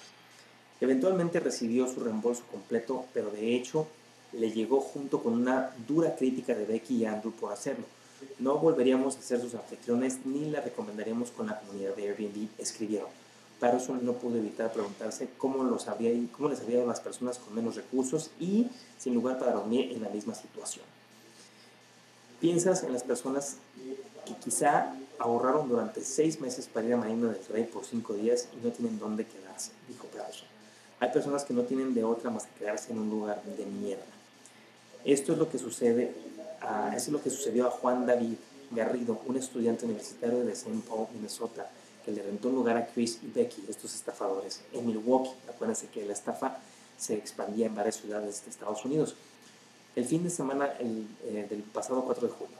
Eventualmente 0.81 1.39
recibió 1.39 1.87
su 1.87 2.01
reembolso 2.01 2.43
completo, 2.51 3.05
pero 3.13 3.31
de 3.31 3.55
hecho 3.55 3.87
le 4.33 4.51
llegó 4.51 4.81
junto 4.81 5.23
con 5.23 5.33
una 5.33 5.71
dura 5.87 6.15
crítica 6.15 6.53
de 6.53 6.65
Becky 6.65 6.97
y 6.97 7.05
Andrew 7.05 7.31
por 7.33 7.53
hacerlo. 7.53 7.85
No 8.39 8.57
volveríamos 8.57 9.17
a 9.17 9.21
ser 9.21 9.39
sus 9.39 9.55
anfitriones 9.55 10.25
ni 10.25 10.49
la 10.49 10.61
recomendaríamos 10.61 11.31
con 11.31 11.47
la 11.47 11.59
comunidad 11.59 11.95
de 11.95 12.09
Airbnb, 12.09 12.49
escribieron. 12.57 13.09
Patterson 13.59 14.05
no 14.05 14.13
pudo 14.13 14.37
evitar 14.37 14.73
preguntarse 14.73 15.29
cómo, 15.37 15.63
los 15.63 15.87
habría, 15.87 16.11
cómo 16.33 16.49
les 16.49 16.59
había 16.59 16.83
a 16.83 16.85
las 16.85 16.99
personas 16.99 17.39
con 17.39 17.55
menos 17.55 17.75
recursos 17.75 18.31
y 18.39 18.67
sin 18.97 19.13
lugar 19.13 19.39
para 19.39 19.53
dormir 19.53 19.93
en 19.93 20.01
la 20.01 20.09
misma 20.09 20.35
situación. 20.35 20.85
Piensas 22.41 22.83
en 22.83 22.91
las 22.91 23.03
personas 23.03 23.57
que 24.25 24.33
quizá 24.43 24.93
ahorraron 25.19 25.69
durante 25.69 26.03
seis 26.03 26.39
meses 26.39 26.67
para 26.67 26.85
ir 26.87 26.93
a 26.93 26.97
Marina 26.97 27.31
del 27.31 27.45
Rey 27.47 27.63
por 27.65 27.85
cinco 27.85 28.13
días 28.13 28.47
y 28.53 28.65
no 28.65 28.71
tienen 28.71 28.99
dónde 28.99 29.25
quedarse, 29.25 29.71
dijo 29.87 30.05
Patterson. 30.07 30.47
Hay 30.99 31.11
personas 31.11 31.43
que 31.43 31.53
no 31.53 31.63
tienen 31.63 31.93
de 31.93 32.03
otra 32.03 32.29
más 32.29 32.45
que 32.45 32.59
quedarse 32.59 32.91
en 32.91 32.99
un 32.99 33.09
lugar 33.09 33.43
de 33.43 33.65
mierda. 33.65 34.03
Esto 35.03 35.33
es 35.33 35.37
lo 35.37 35.49
que 35.49 35.57
sucede, 35.57 36.13
a, 36.61 36.95
es 36.95 37.07
lo 37.09 37.21
que 37.21 37.29
sucedió 37.29 37.67
a 37.67 37.71
Juan 37.71 38.05
David 38.05 38.35
Garrido, 38.71 39.21
un 39.25 39.37
estudiante 39.37 39.85
universitario 39.85 40.43
de 40.43 40.53
St. 40.53 40.81
Paul, 40.87 41.07
Minnesota, 41.13 41.69
que 42.03 42.11
le 42.11 42.23
rentó 42.23 42.49
un 42.49 42.55
lugar 42.55 42.77
a 42.77 42.87
Chris 42.87 43.19
y 43.23 43.27
Becky, 43.27 43.65
estos 43.69 43.93
estafadores, 43.93 44.61
en 44.73 44.85
Milwaukee. 44.85 45.31
Acuérdense 45.49 45.87
que 45.87 46.05
la 46.05 46.13
estafa 46.13 46.59
se 46.97 47.15
expandía 47.15 47.67
en 47.67 47.75
varias 47.75 47.95
ciudades 47.97 48.43
de 48.43 48.51
Estados 48.51 48.83
Unidos. 48.85 49.15
El 49.95 50.05
fin 50.05 50.23
de 50.23 50.29
semana 50.29 50.73
eh, 50.79 51.47
del 51.49 51.61
pasado 51.61 52.03
4 52.03 52.27
de 52.27 52.33
julio, 52.33 52.57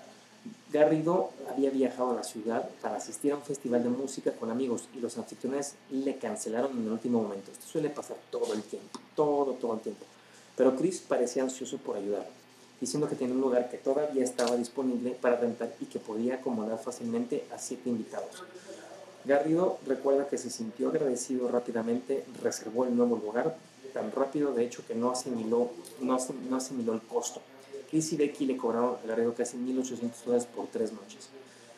Garrido 0.71 1.29
había 1.49 1.69
viajado 1.69 2.11
a 2.11 2.15
la 2.15 2.23
ciudad 2.23 2.69
para 2.81 2.97
asistir 2.97 3.31
a 3.31 3.35
un 3.35 3.41
festival 3.41 3.83
de 3.83 3.89
música 3.89 4.31
con 4.33 4.51
amigos 4.51 4.89
y 4.93 4.99
los 4.99 5.17
anfitriones 5.17 5.75
le 5.89 6.17
cancelaron 6.17 6.71
en 6.71 6.85
el 6.85 6.91
último 6.91 7.21
momento. 7.21 7.51
Esto 7.51 7.65
suele 7.65 7.89
pasar 7.89 8.17
todo 8.29 8.53
el 8.53 8.61
tiempo, 8.61 8.99
todo, 9.15 9.53
todo 9.53 9.75
el 9.75 9.79
tiempo. 9.79 10.05
Pero 10.57 10.75
Chris 10.75 10.99
parecía 10.99 11.43
ansioso 11.43 11.77
por 11.77 11.97
ayudar. 11.97 12.27
diciendo 12.81 13.07
que 13.07 13.15
tenía 13.15 13.33
un 13.33 13.41
lugar 13.41 13.69
que 13.69 13.77
todavía 13.77 14.23
estaba 14.23 14.57
disponible 14.57 15.11
para 15.11 15.37
rentar 15.37 15.73
y 15.79 15.85
que 15.85 15.97
podía 15.97 16.35
acomodar 16.35 16.77
fácilmente 16.77 17.45
a 17.53 17.57
siete 17.57 17.89
invitados. 17.89 18.43
Garrido 19.23 19.79
recuerda 19.87 20.27
que 20.27 20.37
se 20.37 20.49
sintió 20.49 20.89
agradecido 20.89 21.47
rápidamente, 21.47 22.25
reservó 22.43 22.83
el 22.83 22.95
nuevo 22.95 23.15
lugar 23.15 23.55
tan 23.93 24.11
rápido 24.11 24.53
de 24.53 24.65
hecho 24.65 24.83
que 24.85 24.93
no 24.93 25.09
asimiló, 25.09 25.71
no 26.01 26.15
asimiló 26.57 26.93
el 26.93 27.01
costo. 27.01 27.41
Chris 27.95 28.41
y 28.41 28.45
le 28.45 28.57
cobraron 28.57 28.97
a 29.01 29.07
Garrido 29.07 29.33
casi 29.33 29.55
1.800 29.55 30.25
dólares 30.25 30.47
por 30.53 30.67
tres 30.67 30.91
noches, 30.91 31.29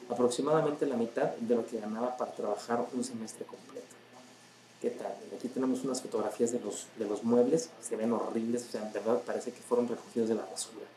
aproximadamente 0.09 0.87
la 0.87 0.95
mitad 0.95 1.35
de 1.35 1.55
lo 1.55 1.63
que 1.67 1.79
ganaba 1.79 2.17
para 2.17 2.31
trabajar 2.31 2.87
un 2.91 3.03
semestre 3.03 3.45
completo. 3.45 3.85
¿Qué 4.81 4.89
tal? 4.89 5.13
Aquí 5.35 5.47
tenemos 5.47 5.83
unas 5.83 6.01
fotografías 6.01 6.51
de 6.51 6.59
los, 6.59 6.87
de 6.97 7.05
los 7.05 7.23
muebles, 7.23 7.69
se 7.81 7.95
ven 7.95 8.13
horribles, 8.13 8.65
o 8.67 8.71
sea, 8.71 8.81
de 8.81 8.99
verdad 8.99 9.21
parece 9.27 9.51
que 9.51 9.59
fueron 9.59 9.87
recogidos 9.87 10.29
de 10.29 10.35
la 10.35 10.45
basura. 10.45 10.87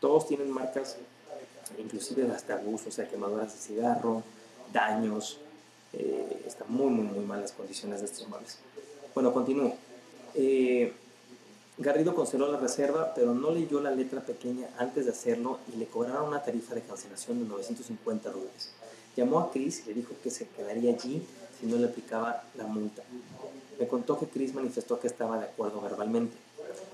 Todos 0.00 0.26
tienen 0.26 0.50
marcas, 0.50 0.96
inclusive 1.78 2.28
hasta 2.32 2.54
abuso, 2.54 2.88
o 2.88 2.92
sea, 2.92 3.08
quemaduras 3.08 3.52
de 3.52 3.58
cigarro, 3.58 4.24
daños, 4.72 5.38
eh, 5.92 6.42
están 6.44 6.72
muy, 6.72 6.90
muy, 6.90 7.04
muy 7.04 7.24
malas 7.24 7.52
condiciones 7.52 8.00
de 8.00 8.06
estos 8.06 8.26
muebles. 8.26 8.58
Bueno, 9.14 9.32
continúo. 9.32 9.74
Eh, 10.34 10.92
Garrido 11.80 12.14
canceló 12.14 12.52
la 12.52 12.58
reserva, 12.58 13.14
pero 13.14 13.32
no 13.32 13.50
leyó 13.50 13.80
la 13.80 13.90
letra 13.90 14.20
pequeña 14.20 14.68
antes 14.76 15.06
de 15.06 15.12
hacerlo 15.12 15.60
y 15.72 15.78
le 15.78 15.86
cobraron 15.86 16.28
una 16.28 16.42
tarifa 16.42 16.74
de 16.74 16.82
cancelación 16.82 17.38
de 17.40 17.48
950 17.48 18.28
dólares. 18.28 18.70
Llamó 19.16 19.40
a 19.40 19.50
Chris 19.50 19.80
y 19.80 19.88
le 19.88 19.94
dijo 19.94 20.14
que 20.22 20.30
se 20.30 20.46
quedaría 20.48 20.92
allí 20.92 21.22
si 21.58 21.66
no 21.66 21.78
le 21.78 21.86
aplicaba 21.86 22.44
la 22.58 22.66
multa. 22.66 23.02
Me 23.78 23.88
contó 23.88 24.18
que 24.18 24.26
Chris 24.26 24.52
manifestó 24.52 25.00
que 25.00 25.06
estaba 25.06 25.38
de 25.38 25.44
acuerdo 25.44 25.80
verbalmente. 25.80 26.36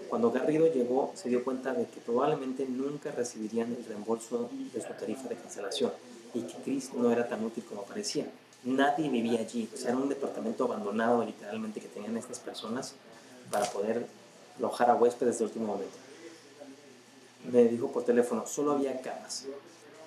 Cuando 0.09 0.31
Garrido 0.31 0.72
llegó, 0.72 1.11
se 1.16 1.31
dio 1.31 1.42
cuenta 1.42 1.75
de 1.75 1.87
que 1.87 1.99
probablemente 1.99 2.64
nunca 2.64 3.11
recibirían 3.11 3.75
el 3.75 3.85
reembolso 3.87 4.49
de 4.72 4.81
su 4.81 4.92
tarifa 4.92 5.29
de 5.29 5.35
cancelación 5.35 5.90
y 6.33 6.42
que 6.42 6.55
Chris 6.62 6.94
no 6.94 7.11
era 7.11 7.27
tan 7.29 7.44
útil 7.44 7.64
como 7.64 7.83
parecía. 7.83 8.31
Nadie 8.62 9.09
vivía 9.09 9.40
allí, 9.40 9.68
o 9.75 9.77
sea, 9.77 9.90
era 9.90 9.99
un 9.99 10.09
departamento 10.09 10.62
abandonado 10.62 11.25
literalmente 11.25 11.81
que 11.81 11.88
tenían 11.88 12.16
estas 12.16 12.38
personas 12.38 12.94
para 13.51 13.66
poder 13.66 14.07
alojar 14.58 14.90
a 14.90 14.94
huéspedes 14.94 15.38
de 15.38 15.44
último 15.44 15.66
momento. 15.66 15.96
Me 17.50 17.64
dijo 17.64 17.90
por 17.92 18.04
teléfono, 18.04 18.46
solo 18.46 18.72
había 18.72 19.00
camas. 19.00 19.46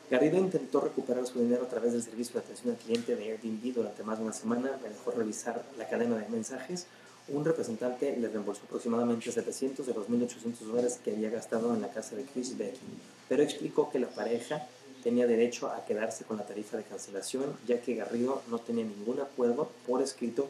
Garrido 0.10 0.38
intentó 0.38 0.82
recuperar 0.82 1.26
su 1.28 1.40
dinero 1.40 1.64
a 1.64 1.70
través 1.70 1.94
del 1.94 2.02
servicio 2.02 2.34
de 2.34 2.40
atención 2.40 2.74
al 2.74 2.80
cliente 2.80 3.16
de 3.16 3.32
Airbnb 3.32 3.74
durante 3.76 4.04
más 4.04 4.18
de 4.18 4.24
una 4.24 4.34
semana. 4.34 4.80
Me 4.82 4.90
dejó 4.90 5.12
revisar 5.12 5.64
la 5.78 5.88
cadena 5.88 6.18
de 6.18 6.28
mensajes. 6.30 6.88
Un 7.28 7.46
representante 7.46 8.18
le 8.18 8.28
reembolsó 8.28 8.64
aproximadamente 8.66 9.32
700 9.32 9.86
de 9.86 9.94
los 9.94 10.10
1.800 10.10 10.60
dólares 10.66 11.00
que 11.04 11.12
había 11.12 11.30
gastado 11.30 11.76
en 11.76 11.82
la 11.82 11.90
casa 11.90 12.16
de 12.16 12.24
Chris 12.24 12.58
Becky, 12.58 12.80
pero 13.28 13.44
explicó 13.44 13.92
que 13.92 14.00
la 14.00 14.08
pareja 14.08 14.68
tenía 15.04 15.28
derecho 15.28 15.68
a 15.68 15.86
quedarse 15.86 16.26
con 16.26 16.38
la 16.38 16.46
tarifa 16.46 16.78
de 16.78 16.84
cancelación, 16.84 17.56
ya 17.68 17.80
que 17.80 17.94
Garrido 17.94 18.42
no 18.50 18.58
tenía 18.58 18.84
ningún 18.84 19.20
acuerdo 19.20 19.70
por 19.86 20.02
escrito 20.02 20.48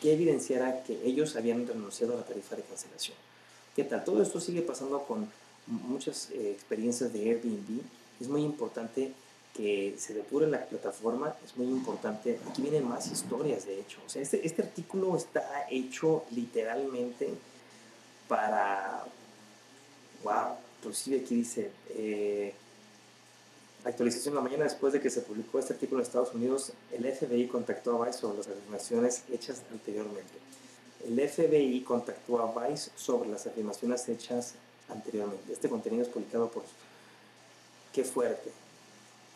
que 0.00 0.12
evidenciara 0.12 0.82
que 0.82 1.00
ellos 1.04 1.36
habían 1.36 1.68
renunciado 1.68 2.14
a 2.14 2.16
la 2.16 2.24
tarifa 2.24 2.56
de 2.56 2.62
cancelación. 2.62 3.16
¿Qué 3.78 3.84
tal? 3.84 4.02
Todo 4.02 4.20
esto 4.20 4.40
sigue 4.40 4.62
pasando 4.62 5.04
con 5.04 5.30
muchas 5.68 6.32
eh, 6.32 6.50
experiencias 6.50 7.12
de 7.12 7.30
Airbnb. 7.30 7.80
Es 8.20 8.26
muy 8.26 8.42
importante 8.42 9.12
que 9.54 9.94
se 9.96 10.14
depure 10.14 10.48
la 10.48 10.66
plataforma, 10.66 11.36
es 11.44 11.56
muy 11.56 11.68
importante. 11.68 12.40
Aquí 12.50 12.62
vienen 12.62 12.88
más 12.88 13.06
historias, 13.06 13.66
de 13.66 13.78
hecho. 13.78 14.00
O 14.04 14.08
sea, 14.08 14.20
este, 14.20 14.44
este 14.44 14.62
artículo 14.62 15.16
está 15.16 15.68
hecho 15.70 16.24
literalmente 16.32 17.28
para... 18.26 19.04
¡Wow! 20.24 20.56
Inclusive 20.80 21.20
aquí 21.20 21.36
dice... 21.36 21.70
Eh, 21.90 22.52
actualización 23.84 24.34
la 24.34 24.40
mañana 24.40 24.64
después 24.64 24.92
de 24.92 25.00
que 25.00 25.08
se 25.08 25.20
publicó 25.20 25.60
este 25.60 25.74
artículo 25.74 26.00
en 26.00 26.06
Estados 26.08 26.34
Unidos, 26.34 26.72
el 26.90 27.04
FBI 27.04 27.46
contactó 27.46 28.02
a 28.02 28.06
Vice 28.06 28.18
sobre 28.18 28.38
las 28.38 28.48
afirmaciones 28.48 29.22
hechas 29.30 29.62
anteriormente. 29.70 30.48
El 31.06 31.28
FBI 31.28 31.82
contactó 31.82 32.40
a 32.40 32.68
Vice 32.68 32.90
sobre 32.96 33.28
las 33.28 33.46
afirmaciones 33.46 34.08
hechas 34.08 34.54
anteriormente. 34.88 35.52
Este 35.52 35.68
contenido 35.68 36.02
es 36.02 36.08
publicado 36.08 36.50
por... 36.50 36.64
¡Qué 37.92 38.04
fuerte! 38.04 38.50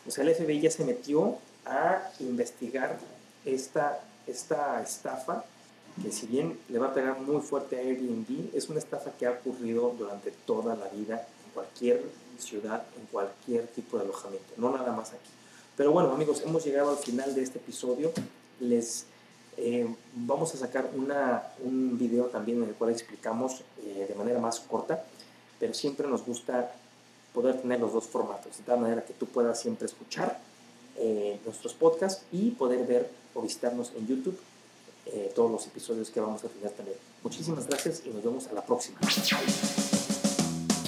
O 0.07 0.11
sea, 0.11 0.25
el 0.25 0.35
FBI 0.35 0.61
ya 0.61 0.71
se 0.71 0.85
metió 0.85 1.39
a 1.65 2.11
investigar 2.21 2.99
esta, 3.45 4.01
esta 4.27 4.83
estafa 4.83 5.45
que 6.03 6.11
si 6.11 6.27
bien 6.27 6.59
le 6.69 6.79
va 6.79 6.89
a 6.89 6.95
pegar 6.95 7.21
muy 7.21 7.43
fuerte 7.43 7.77
a 7.77 7.81
Airbnb, 7.81 8.55
es 8.55 8.69
una 8.69 8.79
estafa 8.79 9.13
que 9.13 9.27
ha 9.27 9.33
ocurrido 9.33 9.95
durante 9.99 10.31
toda 10.31 10.75
la 10.75 10.89
vida 10.89 11.27
en 11.45 11.53
cualquier 11.53 12.03
ciudad, 12.39 12.85
en 12.99 13.07
cualquier 13.07 13.67
tipo 13.69 13.99
de 13.99 14.05
alojamiento, 14.05 14.55
no 14.57 14.77
nada 14.77 14.93
más 14.93 15.11
aquí. 15.11 15.31
Pero 15.77 15.93
bueno, 15.93 16.11
amigos, 16.13 16.43
hemos 16.45 16.65
llegado 16.65 16.91
al 16.91 16.99
final 16.99 17.35
de 17.35 17.43
este 17.43 17.59
episodio. 17.59 18.13
Les 18.61 19.07
eh, 19.57 19.87
vamos 20.15 20.55
a 20.55 20.59
sacar 20.59 20.91
una, 20.95 21.43
un 21.63 21.99
video 21.99 22.27
también 22.27 22.63
en 22.63 22.71
el 22.71 22.75
cual 22.75 22.91
explicamos 22.91 23.63
eh, 23.85 24.07
de 24.09 24.15
manera 24.15 24.39
más 24.39 24.61
corta, 24.61 25.05
pero 25.59 25.75
siempre 25.75 26.09
nos 26.09 26.25
gusta 26.25 26.73
poder 27.35 27.61
tener 27.61 27.81
los 27.81 27.93
dos 27.93 28.05
formatos, 28.05 28.57
de 28.59 28.65
tal 28.65 28.81
manera 28.81 29.05
que 29.05 29.13
tú 29.15 29.27
puedas 29.27 29.61
siempre 29.61 29.87
escuchar 29.87 30.39
eh, 30.97 31.39
nuestros 31.45 31.75
podcasts 31.75 32.25
y 32.33 32.51
poder 32.51 32.87
ver 32.87 33.11
o 33.35 33.43
visitarnos 33.43 33.93
en 33.97 34.07
YouTube 34.07 34.39
todos 35.35 35.51
los 35.51 35.67
episodios 35.67 36.11
que 36.11 36.21
vamos 36.21 36.45
a 36.45 36.49
tener 36.49 36.71
también. 36.71 36.97
Muchísimas 37.25 37.67
gracias 37.67 38.03
y 38.07 38.11
nos 38.11 38.23
vemos 38.23 38.47
a 38.47 38.53
la 38.53 38.65
próxima. 38.65 38.99